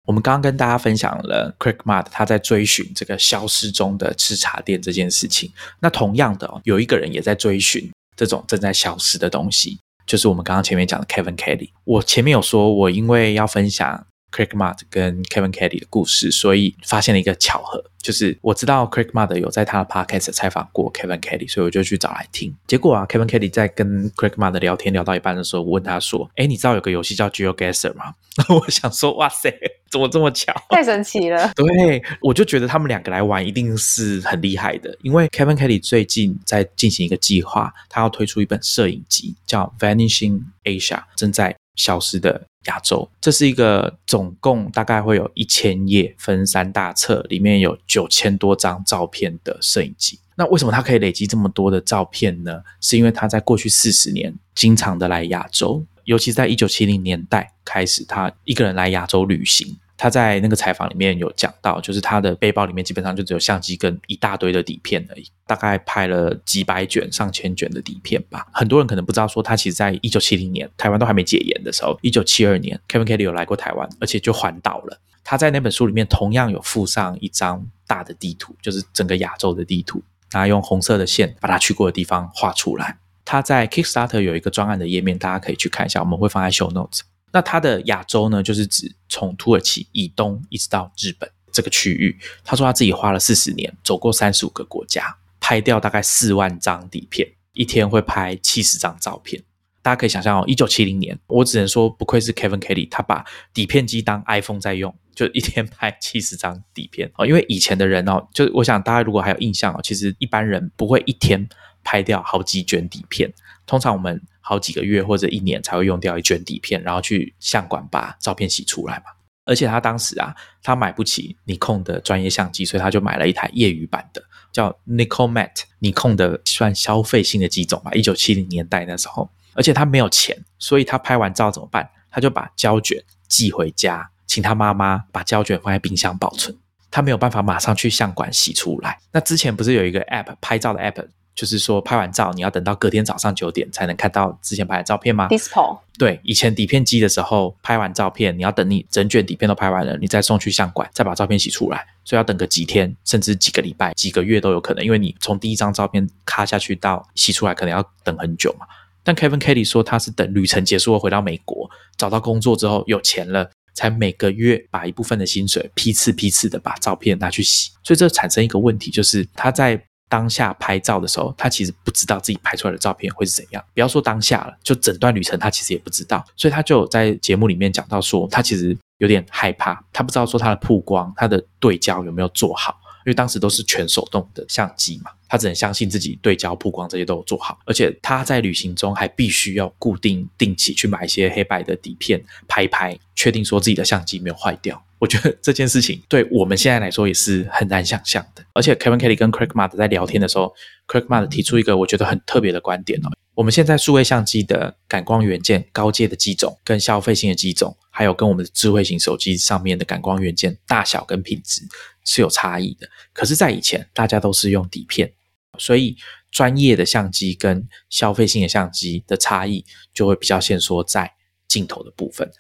[0.06, 5.50] 我们刚刚跟大家分享了 Craig Mud 他在追寻这个消失中的吃茶店这件事情。
[5.80, 7.90] 那同样的，有一个人也在追寻。
[8.16, 11.70] 这种正在消失的东西，就是我们刚刚前面讲的 Kevin Kelly。
[11.84, 17.84] 我前面有说，我因为要分享 Craig Mud 跟 Kevin Kelly 的故事，所以发现了一个巧合。
[18.02, 22.54] 就是我知道 Craig Mother 有在他的 podcast 采访过 Kevin Kelly，所以我就去找来听。
[22.66, 28.14] 结果啊，Kevin Kelly 在跟 Craig Mother 聊天聊到一半的时候，我问他说：“哎，你知道有个游戏叫 GeoGuessr 吗？”
[28.50, 29.50] 我想说：“哇塞，
[29.90, 30.52] 怎么这么巧？
[30.68, 42.46] 太神奇了！”对，我就觉得他们两个来玩一定是很厉害的，因为 Kevin Kelly 最近在进行一个计划，他要推出一本摄影集，叫 Vanishing Asia，正在消失的。
[42.66, 50.18] 亚洲，这是一个总共大概会有一千页，分三大册，里面有九千多张照片的摄影集。
[50.34, 52.62] 那为什么他可以累积这么多的照片呢？
[52.80, 59.76] 是因为他在过去四十年经常的来亚洲，尤其是在一九七零年代开始，他一个人来亚洲旅行。
[59.96, 68.46] 他在那个采访里面有讲到，就是他的背包里面基本上就只有相机跟一大堆的底片而已，大概拍了几百卷、上千卷的底片吧。
[68.52, 75.00] 很多人可能不知道，说他其实在一九七零年台湾都还没解严的时候，一九七二年 Kevin Kelly 有来过台湾，而且就环岛了。
[75.22, 82.98] 他在那本书里面同样有附上一张大的地图，就是整个亚洲的地图，他用红色的线把他去过的地方画出来。
[83.24, 87.00] 他在 Kickstarter 有一个专案的页面，大家可以去看一下，我们会放在 Show Notes。
[87.34, 92.16] 那他的亚洲呢，就是指从土耳其以东一直到日本这个区域。
[92.44, 99.42] 他说他自己花了四十年，走过三十五个国家，拍掉大概四万张底片，一天会拍七十张照片。
[99.82, 107.26] 大家可以想象哦，一九七零年，我只能说不愧是 Kevin Kelly，他把底片机当 iPhone 在用，就一天拍七十张底片哦。
[107.26, 111.48] 因为以前的人哦，就我想大家如果还有印象哦，其实一般人不会一天
[111.82, 113.30] 拍掉好几卷底片，
[113.66, 114.20] 通常我们。
[114.46, 119.04] 好几个月或者一年才会用掉一卷底片，然后去相馆把照片洗出来嘛。
[119.46, 124.22] 而且他当时啊，他买不起尼控的专业相机，所以他就买了一台业余版的。
[124.52, 131.88] 叫 Nicomet 尼控的算消费性的机种吧，一九七零年代那时候，而且他没有钱，所以他拍完照怎么办？
[132.10, 136.54] 他就把胶卷寄回家，请他妈妈把胶卷放在冰箱保存。
[136.90, 139.00] 他没有办法马上去相馆洗出来。
[139.10, 158.66] 那之前不是有一个 App 拍照的 App，就是说拍完照你要等到隔天早上九点才能看到之前拍的照片吗 d i s p o 对，以前底片机的时候拍完照片，你要等你整卷底片都拍完了，你再送去相馆，再把照片洗出来，所以要等个几天，甚至几个礼拜、几个月都有可能，因为你从第一张照片咔下去到洗出来，可能要等很久嘛。
[159.02, 163.50] 但 Kevin Kelly 说他是等旅程结束后回到美国，找到工作之后有钱了。
[163.76, 169.76] 才每个月把一部分的薪水批次批次的把照片拿去洗，所以这产生一个问题，就是他在
[170.08, 173.64] 当下拍照的时候，他其实不知道自己拍出来的照片会是怎样。
[173.74, 182.78] 不要说当下了，就整段旅程他其实也不知道，所以他就在节目里面讲到说，他其实有点害怕，他不知道说他的曝光、他的对焦有没有做好。
[183.04, 194.82] 因为当时都是全手动的相机嘛，他只能相信自己对焦、曝光这些都有做好，而且他在旅行中还必须要固定、定期去买一些黑白的底片拍拍，确定说自己的相机没有坏掉。
[194.98, 198.42] 我觉得这件事情对我们现在来说也是很难想象的。
[198.54, 200.54] 而且 Kevin Kelly 跟 Craig m a r t 在聊天的时候
[200.88, 203.10] ，Craig m a r t 提出一个我觉得很特别的观点哦。
[203.34, 211.62] 我们现在数位相机的感光元件高阶的机种，跟消费性的机种，还有跟我们的智慧型手机上面的感光元件大小跟品质
[212.04, 212.88] 是有差异的。
[213.12, 215.12] 可是，在以前大家都是用底片，
[215.58, 215.96] 所以
[216.30, 221.12] 专业的相机跟消费性的相机的差异就会比较限缩在
[221.48, 222.30] 镜头的部分。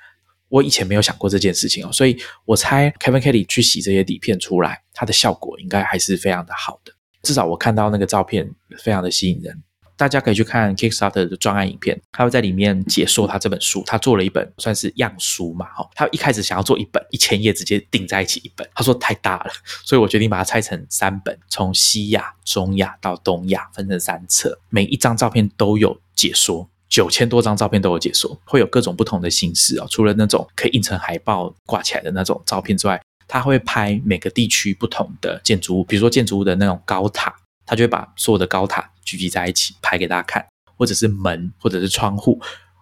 [0.48, 6.92] 我以前没有想过这件事情哦，所以我猜 Kevin Kelly 去洗这些底片出来，它的效果应该还是非常的好的。
[7.22, 9.60] 至少我看到那个照片非常的吸引人。
[9.96, 13.82] 大家可以去看 Kickstarter 的专案影片，他会在里面解说他这本书。
[13.86, 15.88] 他做了一本算是样书嘛，哈。
[15.94, 19.50] 他一开始想要做一本一千页直接订在一起一本，他说太大了，
[19.84, 29.86] 所以我决定把它拆成三本，从西亚、中亚到东亚分成三册，每一张照片都有解说，九千多张照片都有解说，会有各种不同的形式啊。
[29.88, 37.32] 除了那种可以印成海报挂起来的那种照片之外，他会拍每个地区不同的建筑物，比如说建筑物的那种高塔。
[37.66, 40.46] 他就会把所有的高塔聚集在一起拍给大家看，
[40.76, 42.40] 或者是门，或者是窗户。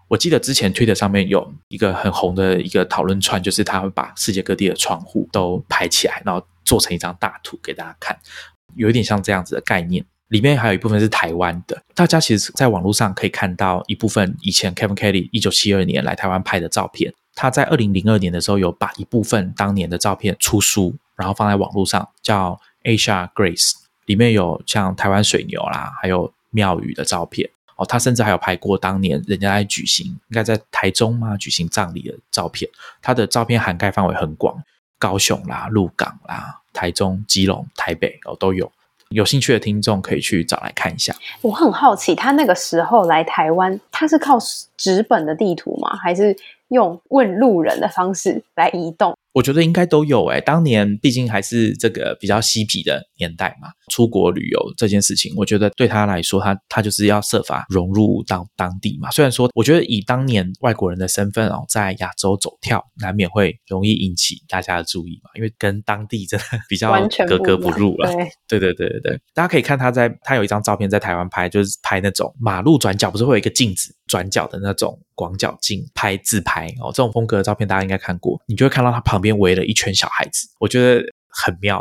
[0.08, 8.18] 我记得之前推特上面有一个很红的一个讨论串，就是他会把世界各地的窗户都拍起来，然后做成一张大图给大家看，
[8.74, 10.04] 有一点像这样子的概念。
[10.28, 17.12] 里面还有一部分是台湾的，大家其实在网络上可以看到一部分以前 Kevin Kelly 一九七二年来台湾拍的照片。
[17.34, 23.72] 他在二零零二年的时候有把一部分当年的照片出书，然后放在网络上，叫 Asia Grace。
[24.06, 27.86] 里面有像台湾水牛啦，还有庙宇的照片哦。
[27.86, 32.70] 他甚至还有拍过当年人家在举行，应该在台中嘛举行葬礼的照片。
[33.00, 34.62] 他的照片涵盖范围很广，
[34.98, 38.70] 高雄啦、鹿港啦、台中、基隆、台北哦都有。
[39.10, 41.14] 有兴趣的听众可以去找来看一下。
[41.42, 44.38] 我很好奇，他那个时候来台湾，他是靠
[44.78, 45.94] 纸本的地图吗？
[45.96, 46.34] 还是
[46.68, 49.14] 用问路人的方式来移动？
[49.32, 59.10] 我觉得应该都有诶，当年毕竟还是这个比较嬉皮的年代嘛，出国旅游这件事情，我觉得对他来说，他他就是要设法融入到当地嘛。
[59.10, 66.92] 虽然说，我觉得以当年外国人的身份哦，在亚洲走跳，难免会容易引起大家的注意嘛，因为跟当地真的 比较
[67.26, 68.12] 格格不入了。
[68.46, 79.22] 对对对对对，大家可以看他在他有一张照片在台湾拍，就是拍那种马路转角不是会有一个镜子转角的那种广角镜拍自拍哦，这种风格的照片大家应该看过，你就会看到他旁。
[79.22, 81.80] 边围了一圈小孩子，我觉得很妙。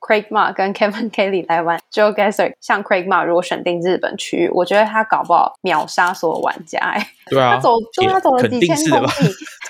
[0.00, 6.78] Craig Ma 跟 Kevin Kelly 来玩 Joe Gasser，像 Craig Ma 如果选定日本区域，我觉得他搞不好秒杀所有玩家。
[6.78, 9.06] 哎，对啊，他走，就他走了几千公里，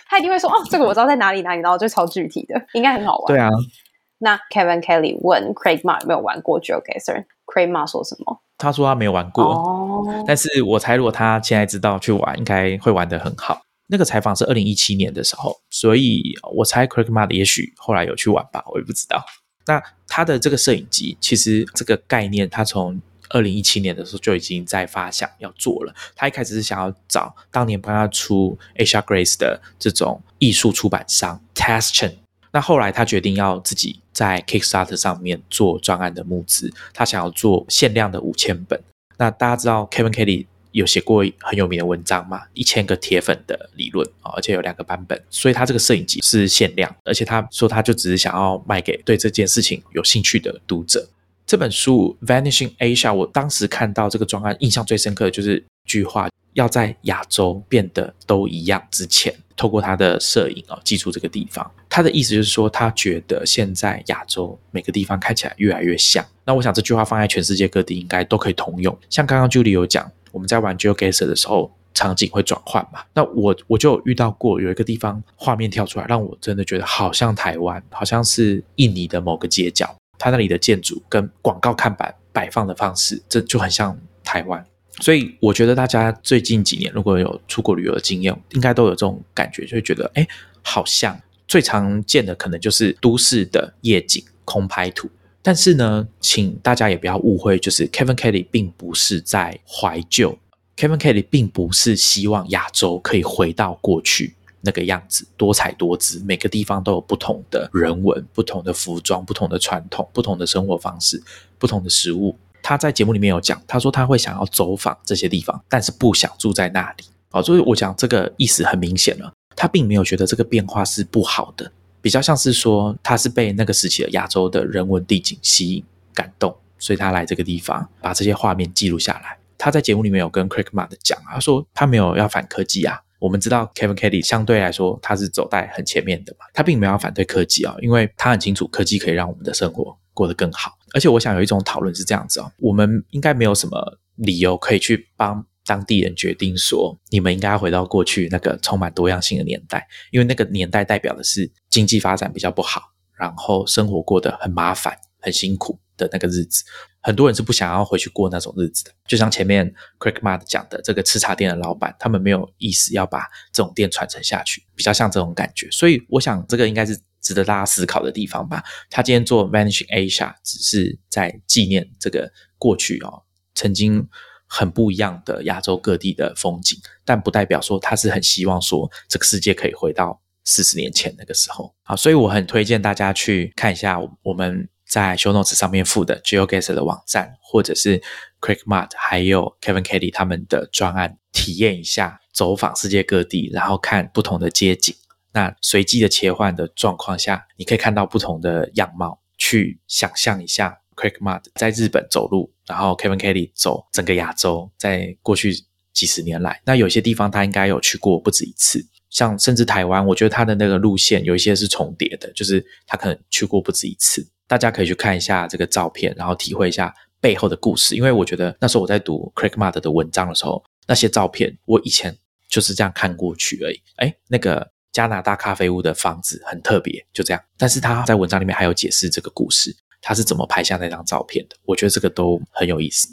[0.09, 3.27] 他一定会说：“哦，这个我知道在哪里哪里。”然后就超具体的，应该很好玩。
[3.27, 3.51] 对啊，
[4.23, 8.41] 那 Kevin Kelly 问 Craig Ma 有没有玩过 Joe Gasser，Craig Ma 说什么？
[8.57, 9.80] 他说他没有玩过，哦，
[10.27, 13.61] 但是我猜如果他现在知道去玩，应该会玩的很好。
[13.89, 19.25] 那个采访是二零一七年的时候，所以我猜 Craig m a r 也许后来有去玩吧，我也不知道。
[19.67, 25.95] 那他的这个摄影机，其实这个概念，他从二零一七年的时候就已经在发想要做了。
[26.15, 32.15] 他一开始是想要找当年帮他出 Asia Grace 的这种艺术出版商 Testion。
[32.53, 38.81] 那后来他决定要自己在 Kickstarter 上面做专案的募资，他想要做限量的五千本。
[39.21, 40.47] 那大家知道 Kevin Kelly。
[40.73, 42.43] 有写过很有名的文章嘛？
[42.55, 51.09] 一千个铁粉的理论啊，而且有两个版本，所以他这个摄影机是限量，而且他说他就只是想要卖给对这件事情有兴趣的读者。
[51.45, 61.71] 这本书《Vanishing Asia》，我当时看到这个专案，印象最深刻的就是一句话：要在亚洲变得都一样之前，透过他的摄影哦，记住这个地方。
[61.91, 66.25] 他的意思就是说，他觉得现在亚洲每个地方看起来越来越像。
[66.47, 68.97] 那我想这句话放在全世界各地应该都可以通用。
[69.11, 71.71] 像刚刚 Julie 有讲，我们在玩 GeoGuessr 的时候。
[71.93, 73.01] 场景会转换嘛？
[73.13, 84.65] 那我我就有遇到过，有一个地方画面跳出来，让我真的觉得好像台湾，好像是印尼的某个街角，它那里的建筑跟广告看板摆放的方式，这就很像台湾。
[85.01, 90.27] 所以我觉得大家最近几年如果有出国旅游的经验，应该都有这种感觉，就会觉得哎，
[90.63, 95.09] 好像最常见的可能就是都市的夜景空拍图。
[95.43, 100.39] 但是呢，请大家也不要误会，就是 Kevin Kelly 并不是在怀旧。
[100.77, 111.23] Kevin Kelly 并不是希望亚洲可以回到过去那个样子，多彩多姿，每个地方都有不同的人文、不同的服装、不同的传统、不同的生活方式、
[111.59, 112.37] 不同的食物。
[112.63, 117.05] 他在节目里面有讲，他说他会想要走访这些地方，但是不想住在那里。
[117.31, 129.39] 哦，所以我讲这个意思很明显了，他并没有觉得这个变化是不好的，比较像是说他是被那个时期的亚洲的人文地景吸引、感动，所以他来这个地方把这些画面记录下来。
[129.57, 132.99] 他在节目里面有跟 Craig m a r 讲，他说他没有要反科技啊。
[133.21, 140.79] 我们知道 Kevin Kelly 相对来说他是走在很前面的嘛，他并没有要反对科技啊，因为他很清楚科技可以让我们的生活过得更好。
[140.95, 152.83] 而且我想有一种讨论是这样子哦，我们应该没有什么理由可以去帮当地人决定说你们应该回到过去那个充满多样性的年代，因为那个年代代表的是经济发展比较不好，
[153.17, 156.65] 然后生活过得很麻烦、很辛苦的那个日子。
[157.03, 163.21] 很多人是不想要回去过那种日子的，就像前面 Craig m a r 讲的，这个吃茶店的老板，他们没有意思要把
[163.53, 165.67] 这种店传承下去，比较像这种感觉。
[165.71, 167.01] 所以我想，这个应该是
[167.31, 168.61] 值得大家思考的地方吧。
[168.91, 172.29] 他今天做 Vanishing Asia，只是在纪念这个
[172.59, 173.23] 过去哦，
[173.55, 174.05] 曾经
[174.47, 181.73] 很不一样的亚洲各地的风景，但不代表说他是很希望说这个世界可以回到四十年前那个时候。
[181.83, 184.69] 好，所以我很推荐大家去看一下我们。
[184.91, 188.03] 在 show notes 上面附的 GeoGuessr 的网站，或者是
[188.41, 194.93] Craig Mart 还有 Kevin Kelly 他们的专案，体验一下走访世界各地，然后看不同的街景。
[195.33, 205.55] 那随机的切换的状况下，你可以看到不同的样貌，去想象一下 Craig Mart 在日本走路，然后 Kevin Kelly 走整个亚洲，在过去
[205.93, 214.27] 几十年来，那有些地方他应该有去过不止一次，像甚至台湾，我觉得他的那个路线有一些是重叠的，就是他可能去过不止一次。
[214.47, 217.95] 大家可以去看一下这个照片，然后体会一下背后的故事。
[217.95, 222.17] 因为我觉得那时候我在读 Craig Mart 的文章的时候，那些照片我以前
[222.49, 223.81] 就是这样看过去而已。
[223.97, 227.43] 哎，那个加拿大咖啡屋的房子很特别，就这样。
[227.57, 231.57] 但是他在文章里面还有解释这个故事，他是怎么拍下那张照片的。
[231.65, 233.09] 我觉得这个都很有意思。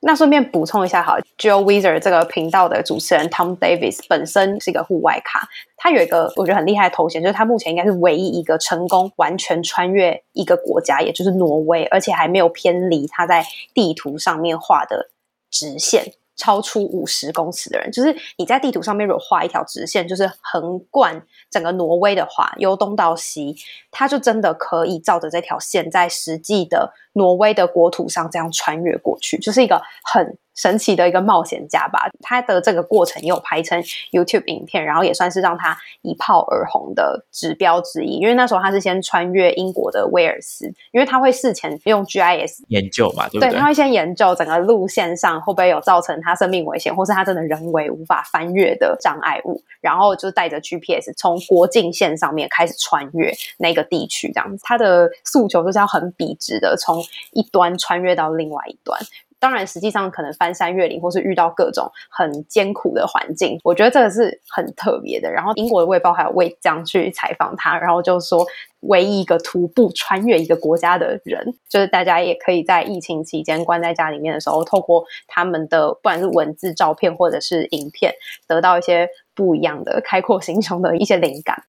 [0.00, 15.10] 那顺便补充一下，好，Joe Wizard 这个频道的主持人 Tom Davis 本身是一个户外咖，他有一个我觉得很厉害的头衔，就是他目前应该是唯一一个成功完全穿越一个国家，也就是挪威，而且还没有偏离他在地图上面画的
[15.50, 16.12] 直线。
[16.38, 23.54] 超出五十公尺的人，就是你在地图上面如果画一条直线，就是横贯整个挪威的话，由东到西，
[23.90, 30.38] 它就真的可以照着这条线，在实际的挪威的国土上这样穿越过去，就是一个很。
[30.58, 33.80] 神奇的一个冒险家吧，他的这个过程也有拍成
[34.10, 38.16] YouTube 影片，然后也算是让他一炮而红的指标之一。
[38.18, 43.52] 因为那时候他是先穿越英国的威尔斯，因为他会事前用 GIS 研究嘛，对不对？
[43.52, 54.60] 他会先研究整个路线上会不会有造成他生命危险，或是他真的人为无法翻越的障碍物，然后就带着 GPS 从国境线上面开始穿越那个地区，这样子。
[54.64, 57.00] 他的诉求就是要很笔直的从
[57.30, 58.98] 一端穿越到另外一端。
[59.40, 65.30] 当然，实际上可能翻山越岭，或是遇到各种很艰苦的环境，我觉得这个是很特别的。
[65.30, 68.46] 然后，英国的《卫报》还有为这样去采访他，然后就说，
[68.80, 78.12] 唯一一个徒步穿越一个国家的人，就是大家也可以在疫情期间关在家里面的时候，透过他们的不管是文字、照片或者是影片，
[78.46, 81.62] 得到一些不一样的开阔心胸的一些灵感。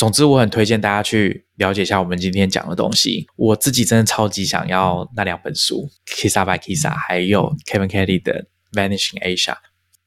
[0.00, 3.26] 总之，我很推荐大家去了解一下我们今天讲的东西。
[3.36, 9.54] 我自己真的超级想要那两本书，Kisa by Kisa，还有 Kevin Kelly 的 Vanishing Asia。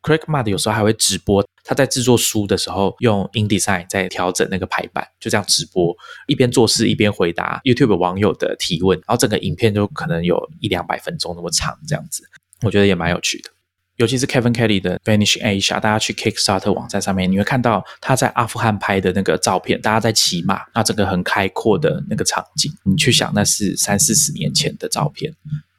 [0.02, 12.24] Craig Mud 有时候还会直播，他在制作书的时候用 InDesign 在调整那个排版，就这样直播，一边做事一边回答 YouTube 网友的提问，然后整个影片就可能有一两百分钟那么长，这样子，
[12.64, 13.52] 我觉得也蛮有趣的。
[13.98, 25.32] 尤其是 Kevin Kelly 的 Vanish Asia，大家去 Kickstarter 网站上面，你会看到他在阿富汗拍的那个照片，大家在骑马，那整个很开阔的那个场景，你去想那是三四十年前的照片，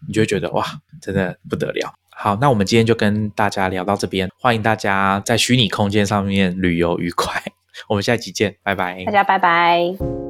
[0.06, 0.64] 你就会觉得哇，
[1.00, 1.92] 真的不得了。
[2.10, 7.42] 好，那我们今天就跟大家聊到这边，欢迎大家在虚拟空间上面旅游愉快，
[7.88, 10.23] 我们下期见，拜拜，大家拜拜。